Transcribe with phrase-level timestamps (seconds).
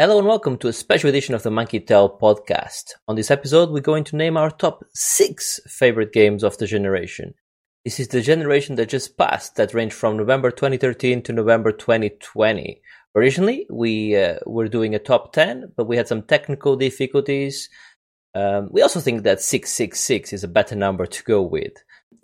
[0.00, 2.92] Hello and welcome to a special edition of the Monkey Tale podcast.
[3.06, 7.34] On this episode, we're going to name our top six favorite games of the generation.
[7.84, 12.80] This is the generation that just passed, that ranged from November 2013 to November 2020.
[13.14, 17.68] Originally, we uh, were doing a top 10, but we had some technical difficulties.
[18.34, 21.74] Um, we also think that 666 is a better number to go with.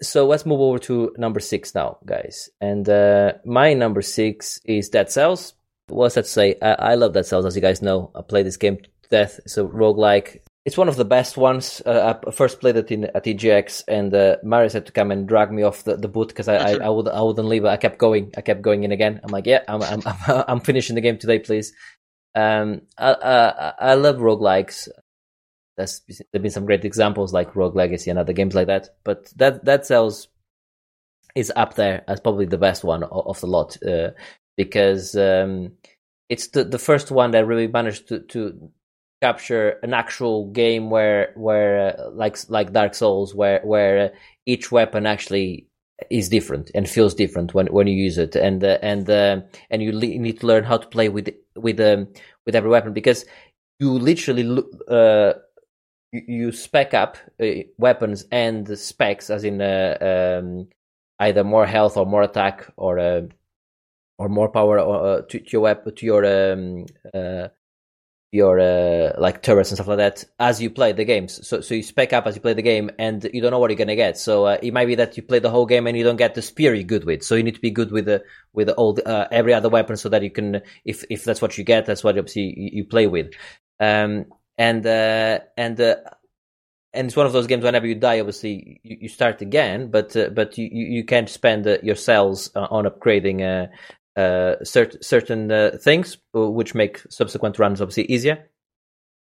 [0.00, 2.48] So let's move over to number six now, guys.
[2.58, 5.52] And uh, my number six is Dead Cells.
[5.88, 6.56] What's that to say?
[6.60, 8.10] I, I love Dead Cells, as you guys know.
[8.14, 9.40] I played this game to death.
[9.44, 10.40] It's a roguelike.
[10.64, 11.80] It's one of the best ones.
[11.86, 15.28] Uh, I first played it in at EGX, and uh, Marius had to come and
[15.28, 17.64] drag me off the, the boot because I, I, I, would, I wouldn't leave.
[17.64, 18.32] I kept going.
[18.36, 19.20] I kept going in again.
[19.22, 21.72] I'm like, yeah, I'm, I'm, I'm, I'm finishing the game today, please.
[22.34, 24.88] Um, I, I, I love roguelikes.
[25.76, 26.02] There's
[26.32, 29.64] there've been some great examples like Rogue Legacy and other games like that, but that
[29.64, 30.28] Dead Cells
[31.36, 34.10] is up there as probably the best one of the lot uh,
[34.56, 35.72] because um,
[36.28, 38.70] it's the the first one that really managed to to
[39.22, 44.70] capture an actual game where where uh, like like Dark Souls where where uh, each
[44.70, 45.66] weapon actually
[46.10, 48.36] is different and feels different when when you use it.
[48.36, 49.40] And uh, and uh,
[49.70, 52.08] and you le- need to learn how to play with with um,
[52.44, 53.24] with every weapon because
[53.78, 55.32] you literally uh,
[56.12, 57.46] you, you spec up uh,
[57.78, 60.68] weapons and specs, as in um,
[61.20, 63.28] either more health or more attack or
[64.18, 66.86] or more power or, to, to, your weapon to your um,
[68.32, 71.46] your uh, like turrets and stuff like that as you play the games.
[71.46, 73.70] So so you spec up as you play the game, and you don't know what
[73.70, 74.18] you're gonna get.
[74.18, 76.34] So uh, it might be that you play the whole game and you don't get
[76.34, 77.22] the spear you're good with.
[77.22, 79.96] So you need to be good with the with all the, uh, every other weapon
[79.96, 82.84] so that you can, if if that's what you get, that's what obviously you, you
[82.84, 83.32] play with.
[83.80, 84.26] Um,
[84.58, 85.96] and uh, and uh,
[86.92, 87.64] and it's one of those games.
[87.64, 91.66] Whenever you die, obviously you, you start again, but uh, but you, you can't spend
[91.66, 93.68] uh, your cells uh, on upgrading
[94.16, 98.48] uh, uh, cert- certain things, which make subsequent runs obviously easier.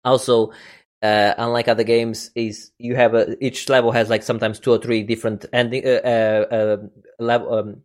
[0.05, 0.53] Also,
[1.03, 5.03] unlike other games, is you have a, each level has like sometimes two or three
[5.03, 5.85] different ending
[7.19, 7.55] level.
[7.55, 7.83] Um,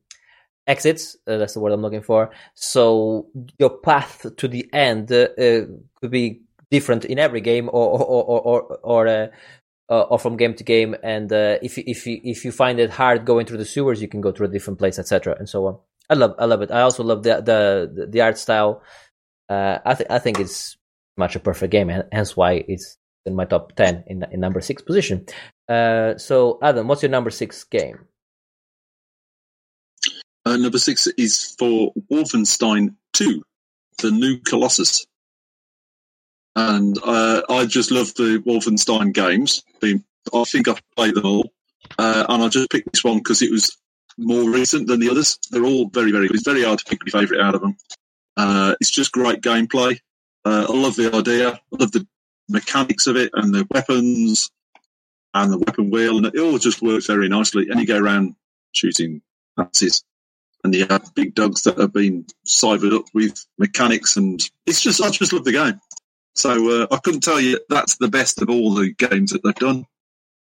[0.70, 1.18] exits.
[1.28, 2.32] Uh, that's the word I'm looking for.
[2.54, 3.28] So
[3.58, 5.66] your path to the end uh, uh,
[6.00, 9.28] could be different in every game, or or or or, or, uh,
[9.90, 10.96] uh, or from game to game.
[11.04, 14.02] And uh, if you, if you if you find it hard going through the sewers,
[14.02, 15.36] you can go to a different place, etc.
[15.38, 15.78] And so on.
[16.10, 16.72] I love I love it.
[16.72, 18.84] I also love the the the art style.
[19.48, 20.78] Uh, I think I think it's
[21.18, 24.62] much a perfect game, and hence why it's in my top ten in in number
[24.62, 25.26] six position.
[25.68, 28.00] Uh, so Adam, what's your number six game?
[30.46, 33.44] Uh, number six is for Wolfenstein Two,
[34.00, 35.06] the New Colossus
[36.56, 39.64] and uh, I just love the Wolfenstein games.
[39.84, 41.52] I think I've played them all,
[41.98, 43.78] uh, and I just picked this one because it was
[44.20, 45.40] more recent than the others.
[45.52, 46.36] They're all very, very good.
[46.36, 47.78] It's very hard to pick my favourite out of them.
[48.38, 50.00] Uh, it's just great gameplay.
[50.46, 51.52] Uh, I love the idea.
[51.54, 52.08] I love the
[52.48, 54.50] mechanics of it and the weapons
[55.34, 57.68] and the weapon wheel, and it all just works very nicely.
[57.70, 58.36] And you go around
[58.74, 59.22] shooting
[59.58, 60.04] Nazis
[60.64, 65.02] and you have big dogs that have been cybered up with mechanics, and it's just
[65.02, 65.80] I just love the game.
[66.36, 69.56] So uh, I couldn't tell you that's the best of all the games that they've
[69.56, 69.86] done.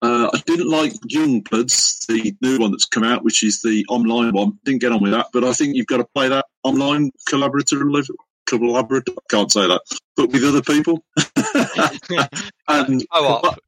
[0.01, 4.33] Uh, I didn't like Youngbloods, the new one that's come out, which is the online
[4.33, 4.59] one.
[4.65, 8.09] Didn't get on with that, but I think you've got to play that online collaboratively.
[8.49, 9.83] Collaborative, I can't say that,
[10.17, 11.05] but with other people.
[12.69, 13.59] and co-op.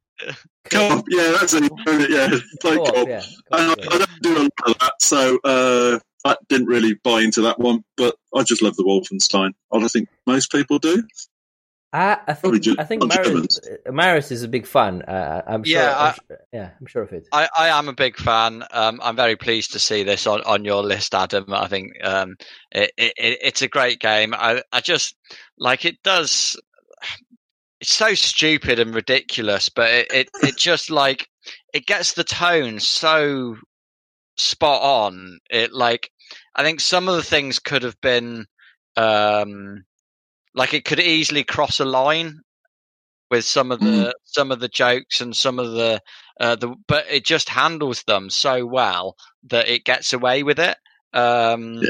[0.69, 1.63] Co-op, yeah, that's it.
[2.09, 2.29] Yeah,
[2.61, 2.93] play co-op.
[2.93, 3.07] co-op.
[3.07, 3.21] Yeah,
[3.51, 7.21] co-op I, I, don't do a lot of that, so uh, I didn't really buy
[7.21, 7.83] into that one.
[7.97, 9.51] But I just love the Wolfenstein.
[9.71, 11.03] I think most people do.
[11.93, 13.59] I, I think I think Marius,
[13.89, 15.01] Marius is a big fan.
[15.01, 15.77] Uh, I'm sure.
[15.77, 17.27] Yeah, I'm, I, yeah, I'm sure of it.
[17.33, 18.63] I, I am a big fan.
[18.71, 21.45] Um, I'm very pleased to see this on, on your list, Adam.
[21.53, 22.37] I think um,
[22.71, 24.33] it, it, it's a great game.
[24.33, 25.15] I, I just
[25.57, 26.57] like it does.
[27.81, 31.27] It's so stupid and ridiculous, but it, it, it just like
[31.73, 33.57] it gets the tone so
[34.37, 35.39] spot on.
[35.49, 36.09] It like
[36.55, 38.45] I think some of the things could have been
[38.95, 39.83] um
[40.53, 42.41] like it could easily cross a line
[43.29, 44.11] with some of the mm.
[44.23, 46.01] some of the jokes and some of the
[46.39, 49.15] uh, the but it just handles them so well
[49.49, 50.77] that it gets away with it
[51.13, 51.89] um yeah.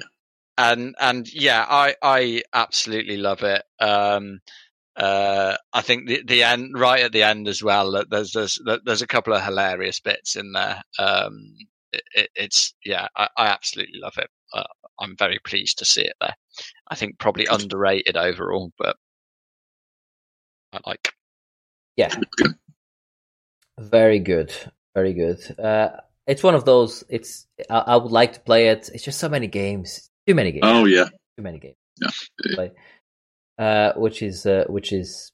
[0.58, 4.40] and and yeah i i absolutely love it um
[4.98, 9.02] uh i think the the end right at the end as well there's there's there's
[9.02, 11.56] a couple of hilarious bits in there um
[11.94, 14.64] it, it, it's yeah I, I absolutely love it uh,
[15.02, 16.36] I'm very pleased to see it there.
[16.92, 18.98] I think probably underrated overall, but
[20.74, 21.14] I like.
[21.96, 22.14] Yeah,
[23.80, 24.54] very good,
[24.94, 25.40] very good.
[25.58, 25.90] Uh,
[26.28, 27.06] it's one of those.
[27.08, 28.90] It's I, I, would like to play it.
[28.94, 30.10] It's just so many games.
[30.28, 30.64] Too many games.
[30.66, 31.06] Oh yeah,
[31.38, 31.76] Too many games.
[31.98, 32.68] Yeah.
[33.58, 35.32] Uh, which is uh, which is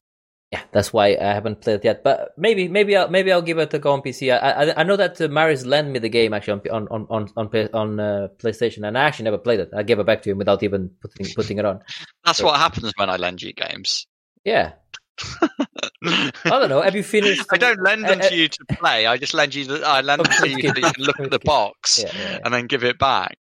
[0.52, 2.04] yeah, that's why I haven't played it yet.
[2.04, 4.32] But maybe maybe I'll maybe I'll give it a go on PC.
[4.32, 7.30] I I, I know that uh, Marius lent me the game actually on on on
[7.36, 9.70] on Play- on uh, PlayStation, and I actually never played it.
[9.76, 11.82] I gave it back to him without even putting putting it on.
[12.26, 14.08] That's So- what happens when I lend you games.
[14.46, 14.74] Yeah,
[16.06, 16.82] I don't know.
[16.82, 17.44] Have you finished?
[17.52, 19.06] I don't lend them Uh, uh, to you to play.
[19.06, 19.66] I just lend you.
[19.66, 22.40] The, I lend them to you so you can look at the box Yeah, yeah,
[22.46, 23.36] and then give it back.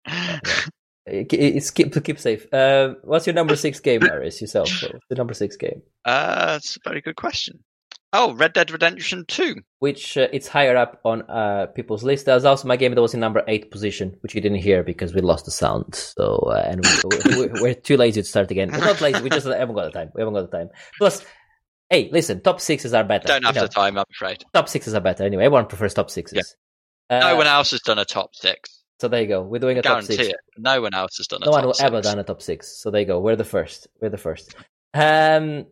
[1.07, 1.13] Yeah.
[1.21, 2.51] It- It's keep keep safe.
[2.53, 4.41] Uh, what's your number six game, Marius?
[4.41, 4.69] Yourself,
[5.09, 5.81] the number six game.
[6.03, 7.63] Uh, that's a very good question.
[8.17, 9.55] Oh, Red Dead Redemption Two.
[9.79, 12.25] which uh, it's higher up on uh, people's list.
[12.27, 15.13] There's also my game that was in number eight position, which you didn't hear because
[15.13, 15.93] we lost the sound.
[15.95, 16.85] So uh, and
[17.37, 18.71] we, we're too lazy to start again.
[18.71, 19.21] We're not lazy.
[19.21, 20.11] We just haven't got the time.
[20.15, 20.69] We haven't got the time.
[20.97, 21.25] Plus,
[21.89, 23.27] hey, listen, top sixes are better.
[23.27, 24.45] Don't have You know, the time, I'm afraid.
[24.53, 25.43] Top sixes are better anyway.
[25.45, 26.55] Everyone prefers top sixes.
[27.09, 28.81] Uh, No one else has done a top six.
[28.99, 29.41] So there you go.
[29.41, 30.27] We're doing a top Guarantee six.
[30.29, 30.35] it.
[30.57, 31.83] No one else has done a No top one will six.
[31.83, 32.77] ever done a top six.
[32.81, 33.19] So there you go.
[33.19, 33.87] We're the first.
[34.01, 34.55] We're the first.
[34.93, 35.65] Um,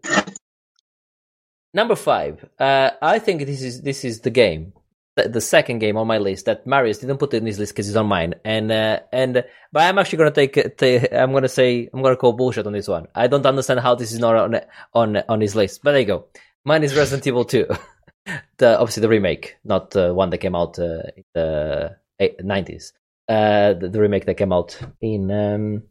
[1.73, 2.43] number five.
[2.59, 4.73] Uh, I think this is this is the game,
[5.15, 7.87] the, the second game on my list that Marius didn't put in his list because
[7.87, 8.35] it's on mine.
[8.43, 11.07] And uh, and but I'm actually gonna take, take.
[11.13, 13.07] I'm gonna say I'm gonna call bullshit on this one.
[13.15, 14.59] I don't understand how this is not on
[14.93, 15.81] on on his list.
[15.83, 16.25] But there you go.
[16.65, 17.67] Mine is Resident Evil Two.
[18.57, 22.91] the obviously the remake, not the one that came out uh, in the eight- 90s.
[23.27, 25.83] Uh, the, the remake that came out in um,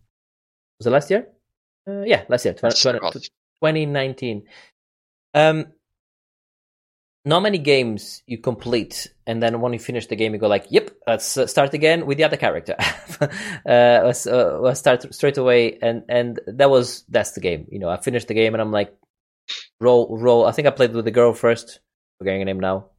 [0.79, 1.29] was it last year?
[1.89, 2.99] Uh, yeah, last year, 20, 20
[3.63, 4.43] 2019.
[5.35, 5.67] Um,
[7.25, 10.67] not many games you complete, and then when you finish the game, you go like,
[10.71, 12.75] "Yep, let's uh, start again with the other character."
[13.21, 13.29] uh,
[13.65, 17.67] let's, uh, let's start straight away, and and that was that's the game.
[17.71, 18.93] You know, I finished the game, and I'm like,
[19.81, 20.47] roll, roll.
[20.47, 21.81] I think I played with the girl first.
[22.19, 22.91] Forgetting her name now.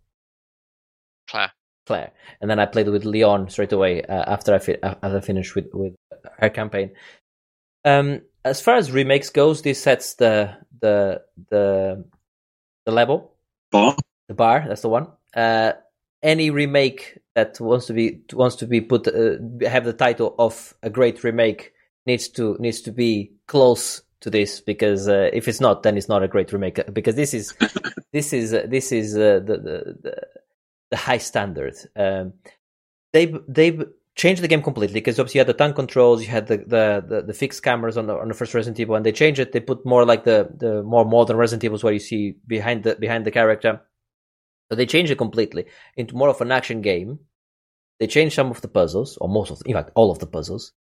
[1.29, 1.51] Claire.
[1.85, 5.21] Claire, and then I played with Leon straight away uh, after I fi- after I
[5.21, 5.95] finished with with
[6.39, 6.91] her campaign.
[7.85, 12.05] Um, as far as remakes goes, this sets the the the
[12.85, 13.33] the level,
[13.71, 13.95] bar.
[14.27, 14.65] the bar.
[14.67, 15.07] That's the one.
[15.35, 15.73] Uh,
[16.21, 19.37] any remake that wants to be wants to be put uh,
[19.67, 21.73] have the title of a great remake
[22.05, 26.07] needs to needs to be close to this because uh, if it's not, then it's
[26.07, 26.79] not a great remake.
[26.93, 27.53] Because this is
[28.13, 30.27] this is uh, this is uh, the, the the
[30.93, 31.75] the high standard.
[31.95, 32.33] Um,
[33.13, 33.79] they they
[34.15, 37.03] changed the game completely because obviously you had the tank controls, you had the, the,
[37.07, 39.51] the, the fixed cameras on the on the first Resident Evil, and they changed it.
[39.51, 42.95] They put more like the the more modern Resident Evils where you see behind the
[42.95, 43.81] behind the character.
[44.69, 45.65] So they changed it completely
[45.97, 47.19] into more of an action game.
[47.99, 50.27] They changed some of the puzzles, or most of, the, in fact, all of the
[50.27, 50.73] puzzles.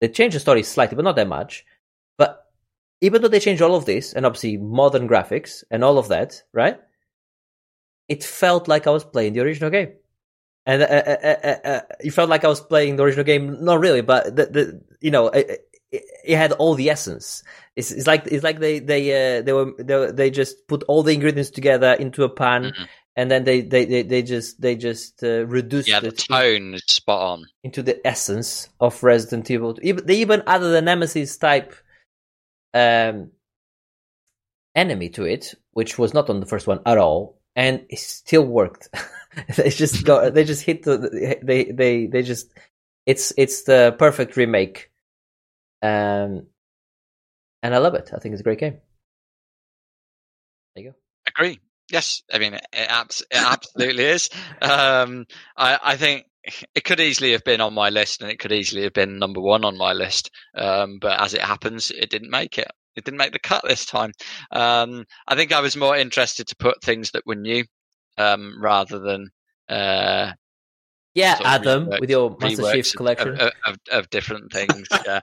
[0.00, 1.64] They changed the story slightly, but not that much.
[2.16, 2.44] But
[3.00, 6.42] even though they changed all of this, and obviously modern graphics and all of that,
[6.52, 6.78] right?
[8.08, 9.92] It felt like I was playing the original game,
[10.66, 13.62] and uh, uh, uh, uh, uh, it felt like I was playing the original game.
[13.64, 17.42] Not really, but the, the you know, it, it, it had all the essence.
[17.76, 21.02] It's, it's like it's like they they uh, they were they, they just put all
[21.02, 22.86] the ingredients together into a pan, Mhm.
[23.16, 26.74] and then they they, they, they just they just uh, reduced Yeah, the it tone
[26.74, 27.46] is spot on.
[27.62, 29.76] into the essence of Resident Evil.
[29.82, 31.74] Even they even added the Nemesis type
[32.74, 33.30] um,
[34.74, 38.46] enemy to it, which was not on the first one at all, and it still
[38.46, 38.88] worked.
[39.56, 42.54] they just go, they just hit the, they they they just,
[43.04, 44.90] it's it's the perfect remake,
[45.82, 46.46] um,
[47.62, 48.10] and I love it.
[48.14, 48.78] I think it's a great game.
[50.74, 50.96] There you go.
[51.26, 51.58] Agree.
[51.90, 54.30] Yes, I mean it, abs- it absolutely is.
[54.62, 56.26] Um, I, I think
[56.74, 59.40] it could easily have been on my list, and it could easily have been number
[59.40, 60.30] one on my list.
[60.54, 62.70] Um, but as it happens, it didn't make it.
[62.98, 64.12] It didn't make the cut this time.
[64.50, 67.64] Um, I think I was more interested to put things that were new
[68.18, 69.30] um, rather than
[69.68, 70.32] uh,
[71.14, 73.40] Yeah, sort of Adam, reworks- with your Master Chief collection.
[73.40, 74.86] of, of, of different things.
[75.06, 75.20] yeah.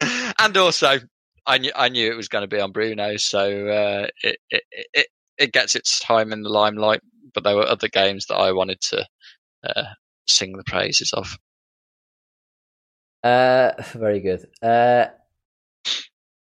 [0.38, 0.98] and also,
[1.46, 4.62] I knew I knew it was going to be on Bruno, so uh, it, it
[4.94, 5.06] it
[5.38, 7.00] it gets its time in the limelight.
[7.34, 9.06] But there were other games that I wanted to
[9.64, 9.84] uh,
[10.26, 11.36] sing the praises of.
[13.22, 14.46] Uh, very good.
[14.62, 15.06] Uh,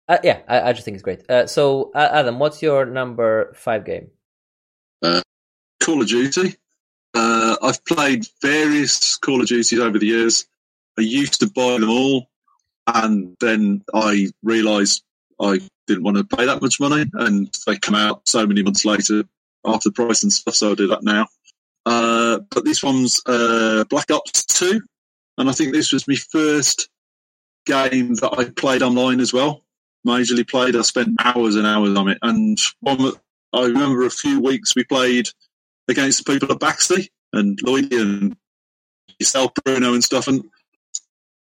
[0.08, 1.30] uh yeah, I, I just think it's great.
[1.30, 4.10] Uh, so, uh, Adam, what's your number five game?
[5.90, 6.56] Call of Duty.
[7.16, 10.46] Uh, I've played various Call of Duties over the years.
[10.98, 12.30] I used to buy them all,
[12.86, 15.04] and then I realised
[15.42, 18.86] I didn't want to pay that much money, and they come out so many months
[18.86, 19.24] later
[19.66, 20.56] after the price and stuff.
[20.56, 21.28] So I do that now.
[21.86, 24.82] Uh, but this one's uh, Black Ops Two,
[25.38, 26.90] and I think this was my first
[27.70, 29.64] game that I played online as well.
[30.06, 30.76] Majorly played.
[30.76, 33.14] I spent hours and hours on it, and one,
[33.54, 35.30] I remember a few weeks we played
[35.88, 38.36] against the people at Baxley and Lloyd and
[39.20, 40.28] yourself, Bruno, and stuff.
[40.28, 40.44] And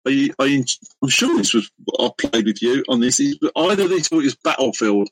[0.08, 0.64] I, I,
[1.02, 3.20] I'm sure this was I played with you on this.
[3.56, 5.10] Either this or it was Battlefield,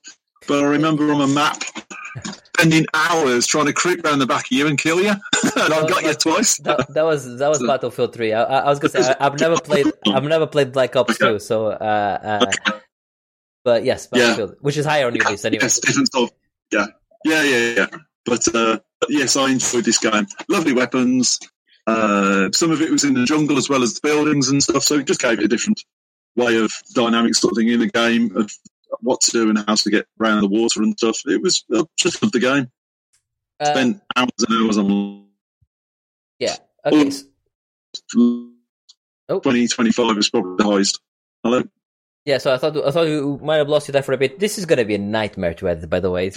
[0.48, 1.64] but I remember on a map
[2.62, 5.10] spending hours trying to creep around the back of you and kill you,
[5.44, 6.58] and I've got you twice.
[6.58, 8.34] That, that was that was Battlefield Three.
[8.34, 11.34] I, I was gonna say I, have never played I've never played Black Ops okay.
[11.34, 12.72] Two, so uh, uh,
[13.64, 14.56] but yes, Battlefield, yeah.
[14.62, 15.64] which is higher on your list anyway.
[15.64, 16.32] Yes, different sort.
[16.72, 16.88] Yeah,
[17.26, 17.88] yeah, yeah, yeah.
[18.26, 20.28] But, uh, but yes, I enjoyed this game.
[20.48, 21.40] Lovely weapons.
[21.88, 24.84] Uh, some of it was in the jungle as well as the buildings and stuff,
[24.84, 25.84] so it just gave it a different
[26.36, 28.52] way of dynamic sort of thing in the game of
[29.00, 31.22] what to do and how to get around the water and stuff.
[31.26, 32.72] It was uh, just loved the game.
[33.60, 35.26] Uh, Spent hours and hours on.
[36.40, 36.58] Yeah.
[36.86, 37.12] Okay.
[38.18, 39.40] Oh.
[39.40, 41.00] 2025 is probably the highest.
[41.44, 41.64] Hello.
[42.24, 44.38] Yeah, so I thought I thought we might have lost you there for a bit.
[44.38, 46.32] This is going to be a nightmare to edit, by the way.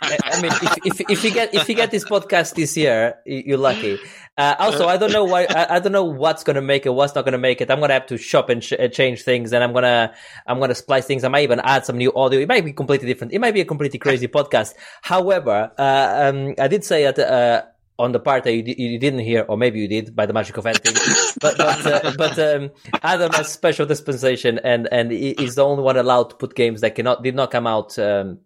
[0.00, 3.58] I mean, if, if, if you get if you get this podcast this year, you're
[3.58, 3.98] lucky.
[4.38, 6.90] Uh, also, I don't know why I, I don't know what's going to make it,
[6.90, 7.70] what's not going to make it.
[7.70, 10.14] I'm going to have to shop and sh- change things, and I'm gonna
[10.46, 11.22] I'm gonna splice things.
[11.22, 12.40] I might even add some new audio.
[12.40, 13.34] It might be completely different.
[13.34, 14.72] It might be a completely crazy podcast.
[15.02, 17.18] However, uh, um, I did say at.
[17.18, 17.64] Uh,
[17.98, 20.56] on the part that you, you, didn't hear, or maybe you did by the magic
[20.56, 20.94] of editing.
[21.40, 22.70] but but, uh, but um,
[23.02, 26.94] Adam has special dispensation, and and is the only one allowed to put games that
[26.94, 28.38] cannot did not come out um,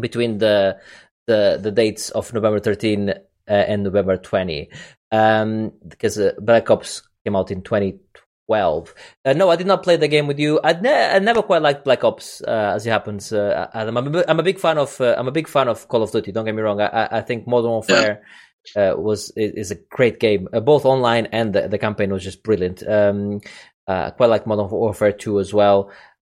[0.00, 0.78] between the
[1.26, 3.14] the the dates of November 13 uh,
[3.46, 4.68] and November 20,
[5.12, 8.94] um, because uh, Black Ops came out in 2012.
[9.24, 10.58] Uh, no, I did not play the game with you.
[10.64, 13.32] I, ne- I never quite liked Black Ops, uh, as it happens.
[13.32, 16.02] Uh, Adam, I'm a, I'm a big fan of I'm a big fan of Call
[16.02, 16.32] of Duty.
[16.32, 16.80] Don't get me wrong.
[16.80, 18.22] I, I think Modern Warfare.
[18.22, 18.28] Yeah
[18.76, 22.42] uh, was is a great game, uh, both online and the, the, campaign was just
[22.42, 22.86] brilliant.
[22.88, 23.40] Um,
[23.86, 25.90] uh, quite like Modern Warfare 2 as well.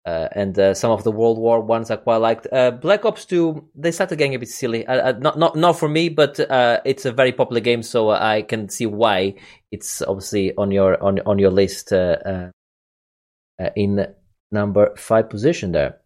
[0.06, 2.46] Uh, and uh, some of the World War ones I quite liked.
[2.52, 4.84] Uh, Black Ops 2, they started getting a bit silly.
[4.88, 6.40] not not not for me, but
[6.86, 9.36] it's a very popular game, so I can see why
[9.72, 11.94] it's obviously on your on on your list
[13.76, 14.08] in
[14.52, 16.00] number five position there.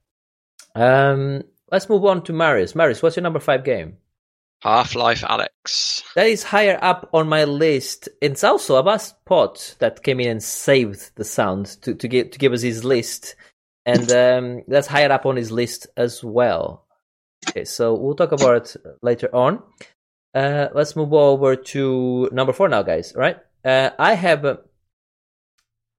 [0.76, 1.42] Um,
[1.72, 2.76] let's move on to Marius.
[2.76, 3.98] Marius, what's your number five game?
[4.62, 6.04] Half Life Alyx.
[6.16, 8.10] That is higher up on my list.
[8.22, 12.32] It's also a Abbas Pot that came in and saved the sound to, to give
[12.32, 13.36] to give us his list.
[13.86, 16.86] And um, that's higher up on his list as well.
[17.48, 19.62] Okay, so we'll talk about it later on.
[20.34, 23.14] Uh, let's move over to number four now, guys.
[23.16, 23.38] Right?
[23.64, 24.58] Uh, I have uh,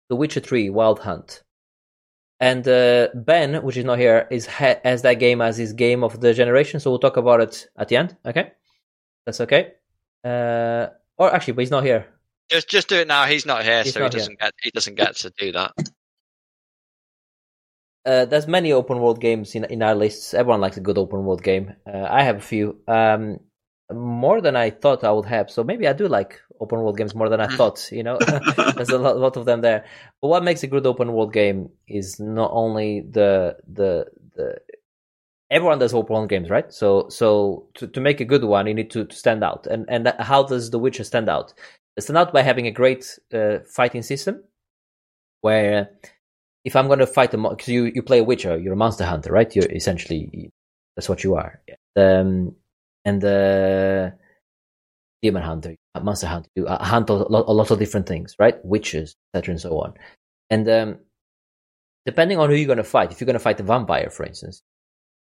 [0.09, 1.43] The Witcher 3 Wild Hunt.
[2.40, 6.04] And uh, Ben, which is not here, is ha- has that game as his game
[6.04, 6.78] of the generation.
[6.78, 8.16] So we'll talk about it at the end.
[8.25, 8.52] Okay,
[9.26, 9.73] that's okay.
[10.25, 12.07] Uh, or actually, but he's not here.
[12.49, 13.25] Just just do it now.
[13.25, 14.50] He's not here, he's so not he doesn't here.
[14.50, 15.73] get he doesn't get to do that.
[18.07, 20.33] Uh, there's many open world games in in our lists.
[20.33, 21.75] Everyone likes a good open world game.
[21.87, 23.38] Uh, I have a few, um,
[23.92, 25.50] more than I thought I would have.
[25.50, 27.57] So maybe I do like open world games more than I mm.
[27.57, 27.90] thought.
[27.90, 28.18] You know,
[28.76, 29.85] there's a lot, lot, of them there.
[30.21, 34.59] But what makes a good open world game is not only the the the
[35.50, 36.73] everyone does open world games, right?
[36.73, 39.66] So so to, to make a good one, you need to, to stand out.
[39.66, 41.54] And and how does The Witcher stand out?
[41.97, 44.45] It stand out by having a great uh, fighting system,
[45.40, 45.90] where
[46.64, 49.04] if I'm going to fight a because you you play a Witcher, you're a monster
[49.04, 49.54] hunter, right?
[49.54, 50.50] You're essentially
[50.95, 51.61] that's what you are.
[51.97, 52.54] Um,
[53.09, 54.11] and uh,
[55.23, 58.57] demon hunter, monster hunter, you uh, hunt a lot, a lot of different things, right?
[58.65, 59.95] Witches, etc., and so on.
[60.50, 60.99] And um,
[62.05, 64.25] depending on who you're going to fight, if you're going to fight a vampire, for
[64.25, 64.62] instance,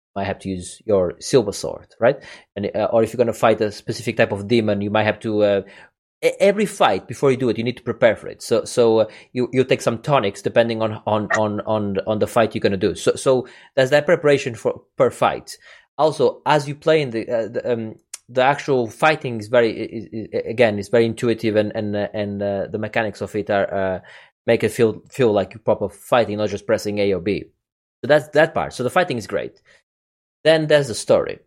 [0.07, 2.23] you might have to use your silver sword, right?
[2.57, 5.05] And uh, or if you're going to fight a specific type of demon, you might
[5.05, 5.43] have to.
[5.43, 5.62] Uh,
[6.38, 8.43] every fight before you do it, you need to prepare for it.
[8.43, 12.26] So, so uh, you you take some tonics depending on on on on on the
[12.26, 12.95] fight you're going to do.
[12.95, 15.57] So, so there's that preparation for per fight.
[15.99, 17.94] Also, as you play in the, uh, the um,
[18.28, 22.42] the actual fighting is very is, is, again is very intuitive and and uh, and
[22.42, 24.00] uh, the mechanics of it are uh,
[24.46, 27.44] make it feel feel like you're proper fighting, not just pressing A or B.
[28.02, 28.72] So that's that part.
[28.72, 29.61] So the fighting is great.
[30.44, 31.38] Then there's the story.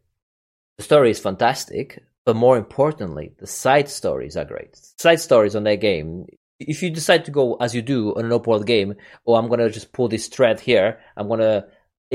[0.78, 4.76] The story is fantastic, but more importantly, the side stories are great.
[4.98, 6.28] Side stories on that game.
[6.60, 8.96] If you decide to go as you do on an open world game,
[9.28, 11.00] oh, I'm gonna just pull this thread here.
[11.18, 11.66] I'm gonna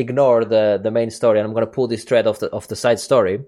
[0.01, 2.77] ignore the the main story and I'm gonna pull this thread off the of the
[2.77, 3.41] side story.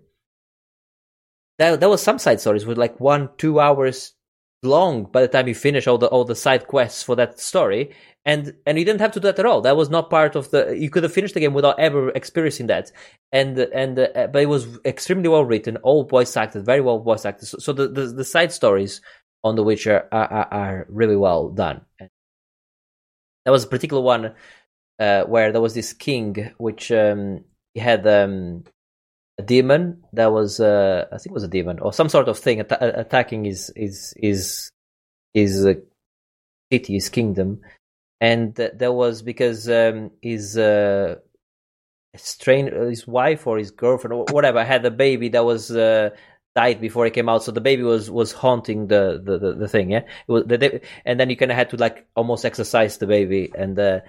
[1.58, 4.14] There, there was some side stories with like one, two hours
[4.62, 7.92] long by the time you finish all the all the side quests for that story
[8.24, 9.60] and and you didn't have to do that at all.
[9.60, 12.68] That was not part of the you could have finished the game without ever experiencing
[12.68, 12.92] that.
[13.32, 17.24] And and uh, but it was extremely well written all voice acted very well voice
[17.24, 17.48] acted.
[17.48, 19.00] So, so the, the, the side stories
[19.42, 21.80] on the witcher are, are, are really well done.
[23.44, 24.34] That was a particular one
[24.98, 27.44] uh, where there was this king which um,
[27.74, 28.64] he had um,
[29.38, 32.38] a demon that was uh, I think it was a demon or some sort of
[32.38, 34.70] thing att- attacking his his his
[35.34, 35.74] his uh,
[36.70, 37.60] city, his kingdom,
[38.20, 41.16] and th- that was because um, his uh,
[42.16, 46.10] strain, his wife or his girlfriend or whatever had a baby that was uh,
[46.54, 49.68] died before he came out, so the baby was was haunting the the, the, the
[49.68, 50.02] thing, yeah.
[50.26, 53.78] Was the, and then you kind of had to like almost exorcise the baby, and
[53.78, 54.00] uh,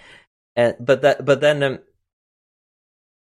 [0.55, 1.63] and but that but then.
[1.63, 1.79] Um,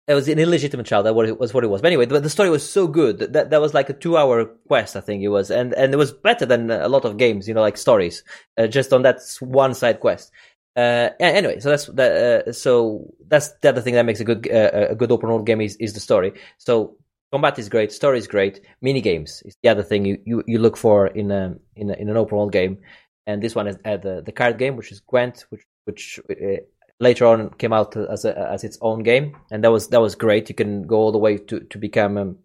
[0.08, 1.06] it was an illegitimate child.
[1.06, 1.82] That was what it was.
[1.82, 4.96] But anyway, the, the story was so good that that was like a two-hour quest,
[4.96, 7.54] I think it was, and and it was better than a lot of games, you
[7.54, 8.24] know, like stories,
[8.58, 10.32] uh, just on that one side quest.
[10.78, 12.48] Uh, anyway, so that's that.
[12.48, 15.46] Uh, so that's the other thing that makes a good uh, a good open world
[15.46, 16.32] game is is the story.
[16.58, 16.96] So
[17.32, 20.60] combat is great, story is great, mini games is the other thing you, you, you
[20.60, 22.78] look for in a, in a, in an open world game,
[23.26, 26.62] and this one is uh, the the card game, which is Gwent, which which uh,
[27.00, 30.16] later on came out as a, as its own game, and that was that was
[30.16, 30.50] great.
[30.50, 32.38] You can go all the way to to become um,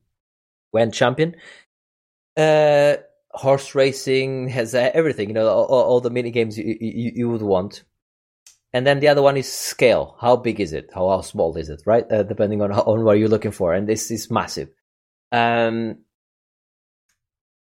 [0.72, 1.36] Gwent champion.
[2.36, 2.96] Uh,
[3.30, 7.28] horse racing has uh, everything, you know, all, all the mini games you, you, you
[7.28, 7.82] would want.
[8.74, 10.16] And then the other one is scale.
[10.18, 10.90] How big is it?
[10.94, 11.82] How, how small is it?
[11.84, 13.74] Right, uh, depending on on what you're looking for.
[13.74, 14.70] And this is massive.
[15.30, 15.98] Um,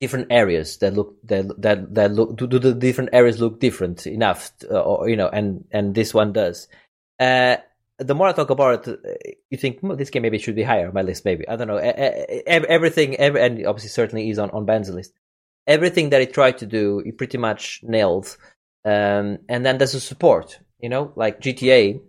[0.02, 4.06] different areas that look that that that look do, do the different areas look different
[4.08, 6.68] enough to, uh, or you know and and this one does.
[7.20, 7.58] Uh,
[7.98, 10.64] the more i talk about it uh, you think well, this game maybe should be
[10.64, 11.48] higher on my list maybe.
[11.48, 11.78] I don't know.
[11.78, 15.14] Everything every, and obviously certainly is on on ben's list.
[15.68, 18.36] Everything that he tried to do he pretty much nailed.
[18.84, 22.02] Um, and then there's a support you know like gta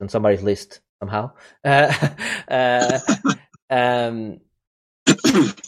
[0.00, 1.30] on somebody's list somehow.
[1.64, 1.92] Uh,
[2.48, 3.00] uh,
[3.70, 4.40] um,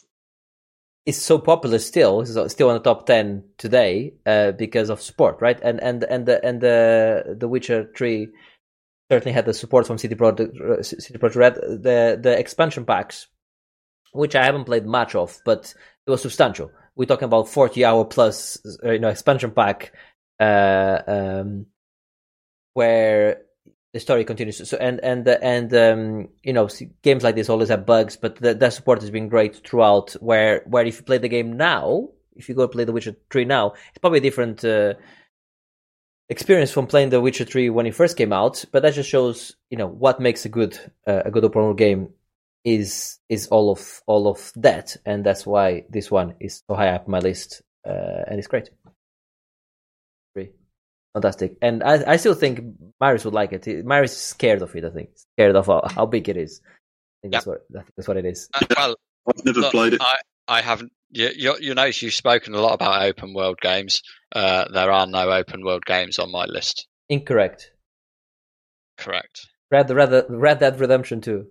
[1.08, 5.58] is so popular still, still in the top ten today uh, because of support, right?
[5.62, 8.28] And and and the and the the Witcher three
[9.10, 11.54] certainly had the support from CD Projekt uh, CD Projekt Red.
[11.54, 13.26] The the expansion packs,
[14.12, 15.74] which I haven't played much of, but
[16.06, 16.70] it was substantial.
[16.94, 19.94] We're talking about forty hour plus, uh, you know, expansion pack,
[20.38, 21.66] uh, um,
[22.74, 23.42] where
[23.98, 24.68] the story continues.
[24.68, 26.68] So and and and um, you know
[27.02, 30.12] games like this always have bugs, but the, the support has been great throughout.
[30.20, 33.44] Where where if you play the game now, if you go play The Witcher Three
[33.44, 34.94] now, it's probably a different uh,
[36.28, 38.64] experience from playing The Witcher Three when it first came out.
[38.70, 41.78] But that just shows you know what makes a good uh, a good open world
[41.78, 42.10] game
[42.64, 46.90] is is all of all of that, and that's why this one is so high
[46.90, 48.70] up my list, uh, and it's great
[51.22, 51.56] fantastic.
[51.62, 52.60] And I, I still think
[53.00, 53.66] Marius would like it.
[53.84, 54.84] Marius is scared of it.
[54.84, 56.60] I think scared of how, how big it is.
[56.64, 58.48] I think that's what that's what it is.
[58.54, 58.96] Uh, well,
[59.28, 60.00] I've never look, played it.
[60.02, 60.92] I, I haven't.
[61.10, 64.02] You, you, you notice you've spoken a lot about open world games.
[64.34, 66.86] Uh, there are no open world games on my list.
[67.08, 67.72] Incorrect.
[68.98, 69.46] Correct.
[69.70, 71.46] Red Red Red Dead Redemption Two.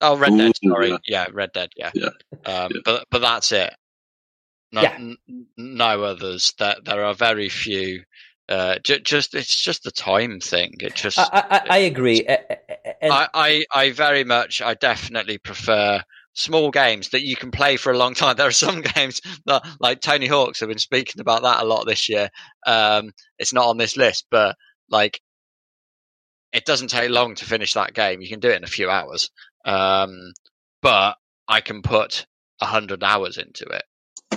[0.00, 0.52] Oh, Red Dead.
[0.64, 0.98] Ooh, Sorry, yeah.
[1.06, 1.26] yeah.
[1.32, 1.70] Red Dead.
[1.76, 1.90] Yeah.
[1.94, 2.06] Yeah.
[2.46, 2.80] Um, Yeah.
[2.84, 3.74] But but that's it.
[4.72, 4.94] No, Yeah.
[4.94, 5.16] n-
[5.56, 6.54] no others.
[6.58, 8.02] There there are very few.
[8.50, 10.74] Uh, ju- just it's just the time thing.
[10.80, 12.26] It just I, I, I agree.
[12.26, 17.76] And I, I, I very much, I definitely prefer small games that you can play
[17.76, 18.34] for a long time.
[18.36, 21.86] There are some games that, like Tony Hawks, have been speaking about that a lot
[21.86, 22.28] this year.
[22.66, 24.56] Um, it's not on this list, but
[24.88, 25.20] like,
[26.52, 28.20] it doesn't take long to finish that game.
[28.20, 29.30] You can do it in a few hours.
[29.64, 30.32] Um,
[30.82, 32.26] but I can put
[32.60, 33.84] a hundred hours into it,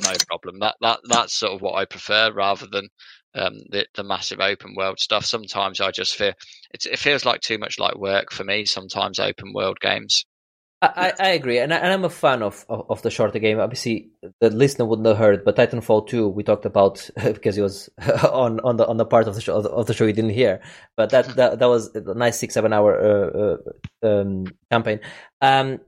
[0.04, 0.60] no problem.
[0.60, 2.89] That that that's sort of what I prefer rather than
[3.36, 5.26] um, the the massive open world stuff.
[5.26, 6.34] Sometimes I just feel
[6.74, 8.65] it feels like too much like work for me.
[8.65, 10.26] Sometimes open world games.
[10.84, 13.60] I, I agree, and, I, I'm a fan of, of, of the shorter game.
[13.60, 14.10] Obviously,
[14.41, 17.89] the listener wouldn't have heard, but Titanfall 2 we talked about because it was
[18.32, 20.62] on, on the on the part of the show of the show you didn't hear.
[20.98, 23.56] But that that, that was a nice six seven hour uh,
[24.06, 25.00] uh, um, campaign.
[25.41, 25.80] Um,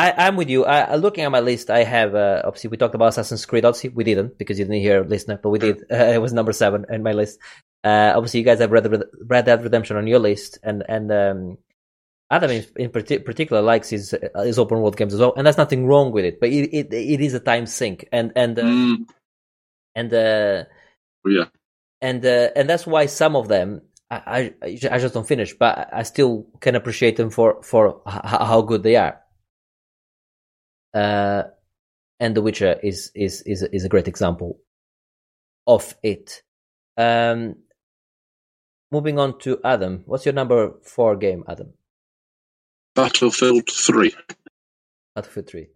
[0.00, 0.64] I, I'm with you.
[0.64, 3.90] I, looking at my list, I have uh, obviously we talked about Assassin's Creed Odyssey.
[3.90, 5.84] We didn't because you didn't hear, listener, but we did.
[5.90, 7.38] Uh, it was number seven in my list.
[7.84, 8.86] Uh, obviously, you guys have Red,
[9.26, 11.58] Red, Dead Redemption on your list, and and um,
[12.30, 15.44] Adam in, in parti- particular likes his uh, his open world games as well, and
[15.46, 16.40] there's nothing wrong with it.
[16.40, 19.06] But it it, it is a time sink, and and uh, Mm,
[19.94, 20.64] and uh,
[21.26, 21.44] yeah.
[22.00, 25.90] and uh, and that's why some of them I, I I just don't finish, but
[25.92, 29.20] I still can appreciate them for for how good they are.
[30.94, 31.44] Uh,
[32.18, 34.58] and The Witcher is is is is a great example
[35.66, 36.42] of it.
[36.96, 37.56] Um,
[38.92, 41.72] moving on to Adam, what's your number four game, Adam?
[42.94, 44.12] Battlefield 3.
[45.14, 45.68] Battlefield Three.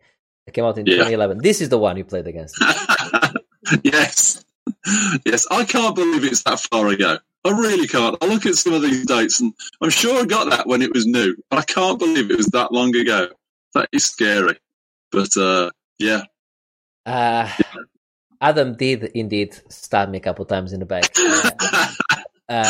[0.47, 0.95] It came out in Yeah.
[0.97, 1.39] 2011.
[1.39, 2.57] This is the one you played against.
[3.83, 4.45] yes.
[5.25, 7.19] Yes, I can't believe it's that far ago.
[7.45, 8.17] I really can't.
[8.21, 10.93] I look at some of these dates and I'm sure I got that when it
[10.93, 13.29] was new, but I can't believe it was that long ago.
[13.75, 14.59] That is scary.
[15.15, 16.23] But uh, yeah,
[17.07, 17.51] Uh,
[18.41, 21.15] Adam did indeed stab me a couple times in the back.
[22.47, 22.63] Uh,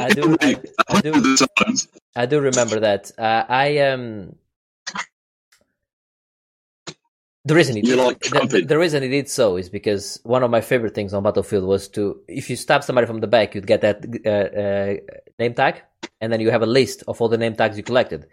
[0.00, 0.56] I, do, I,
[0.90, 1.88] I do, the times.
[2.14, 3.10] I do remember that.
[3.16, 4.36] Uh, I um,
[7.46, 10.50] the reason he did, like the, the reason he did so is because one of
[10.50, 13.66] my favorite things on Battlefield was to if you stab somebody from the back, you'd
[13.66, 15.82] get that uh, uh, name tag,
[16.20, 18.26] and then you have a list of all the name tags you collected.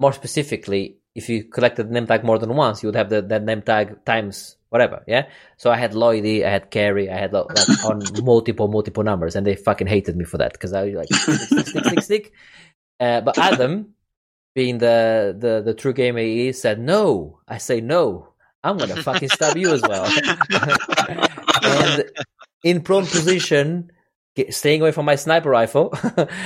[0.00, 3.22] More specifically, if you collected the name tag more than once, you would have the,
[3.22, 5.04] that name tag times whatever.
[5.06, 5.28] Yeah.
[5.56, 7.46] So I had Lloydie, I had Carey, I had like,
[7.84, 11.14] on multiple multiple numbers, and they fucking hated me for that because I was like
[11.14, 12.02] stick stick stick stick.
[12.02, 12.32] stick.
[12.98, 13.94] Uh, but Adam,
[14.54, 17.38] being the, the the true game AE, said no.
[17.46, 18.34] I say no.
[18.64, 20.06] I'm gonna fucking stab you as well.
[21.62, 22.10] and
[22.64, 23.92] in prone position,
[24.50, 25.90] staying away from my sniper rifle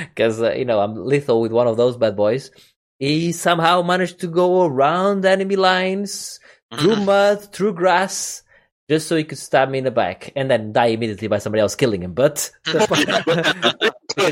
[0.00, 2.50] because uh, you know I'm lethal with one of those bad boys.
[2.98, 6.40] He somehow managed to go around enemy lines
[6.78, 8.42] through mud, through grass,
[8.90, 11.60] just so he could stab me in the back and then die immediately by somebody
[11.60, 12.12] else killing him.
[12.14, 12.90] But because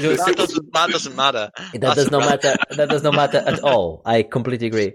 [0.05, 1.51] it was- that doesn't that doesn't matter.
[1.73, 2.55] that That's does not matter.
[2.77, 4.03] That does not matter at all.
[4.05, 4.95] I completely agree.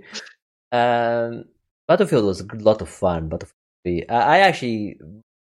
[0.72, 1.46] Um,
[1.88, 3.30] Battlefield was a lot of fun.
[3.30, 3.56] Battlefield
[3.86, 4.06] 3.
[4.10, 4.98] I, I actually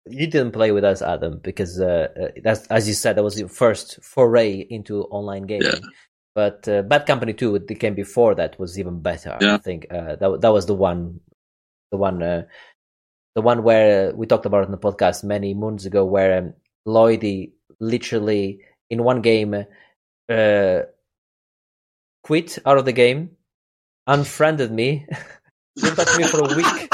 [0.07, 3.39] you didn't play with us, Adam, because uh, uh, that's as you said that was
[3.39, 5.69] your first foray into online gaming.
[5.73, 5.79] Yeah.
[6.35, 9.37] But uh, Bad Company 2, the game before that, was even better.
[9.55, 11.21] I think uh, that that was the one,
[11.93, 12.43] the one, uh,
[13.37, 16.55] the one where we talked about it in the podcast many moons ago, where um,
[16.87, 19.55] Lloydie literally in one game
[20.29, 20.79] uh,
[22.25, 23.37] quit out of the game,
[24.09, 25.07] unfriended me,
[25.77, 26.91] didn't touch me for a week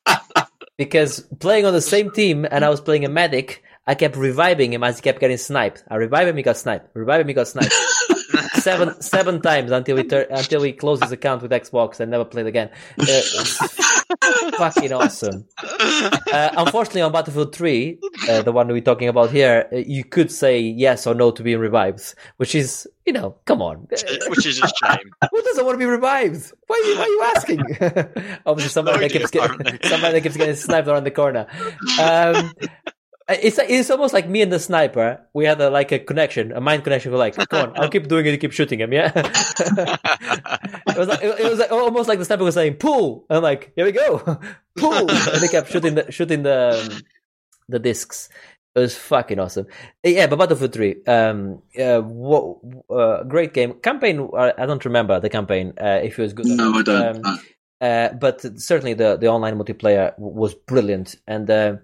[0.78, 4.72] because playing on the same team and I was playing a medic, I kept reviving
[4.72, 5.84] him as he kept getting sniped.
[5.88, 6.88] I revived him, he got sniped.
[6.94, 7.74] Revive him, he got sniped.
[8.54, 12.24] Seven seven times until we tur- until we closed his account with Xbox and never
[12.24, 12.70] played again.
[12.98, 13.20] Uh,
[14.58, 15.46] fucking awesome.
[16.32, 20.30] Uh, unfortunately, on Battlefield 3, uh, the one we're talking about here, uh, you could
[20.30, 23.86] say yes or no to being revived, which is, you know, come on.
[24.28, 25.12] Which is a shame.
[25.30, 26.52] Who doesn't want to be revived?
[26.66, 28.40] Why are you, why are you asking?
[28.46, 31.46] Obviously, somebody that, idea, keeps getting, somebody that keeps getting sniped around the corner.
[32.00, 32.52] Um,
[33.28, 35.20] it's it's almost like me and the sniper.
[35.32, 37.12] We had a, like a connection, a mind connection.
[37.12, 38.30] We're like, come on, I'll keep doing it.
[38.32, 39.12] You keep shooting him, yeah.
[39.16, 43.38] it was like, it, it was like, almost like the sniper was saying, "Pull," and
[43.38, 44.18] I'm like, "Here we go,
[44.76, 47.00] pull," and they kept shooting the shooting the um,
[47.68, 48.28] the discs.
[48.74, 49.66] It was fucking awesome.
[50.04, 52.56] Uh, Yeah, but Battlefield 3, um, uh, what,
[52.88, 53.74] uh, great game.
[53.74, 56.46] Campaign, I don't remember the campaign, uh, if it was good.
[56.46, 56.72] No.
[56.78, 57.26] I don't.
[57.26, 57.38] Um,
[57.82, 61.16] uh, but certainly the, the online multiplayer w- was brilliant.
[61.26, 61.76] And, uh,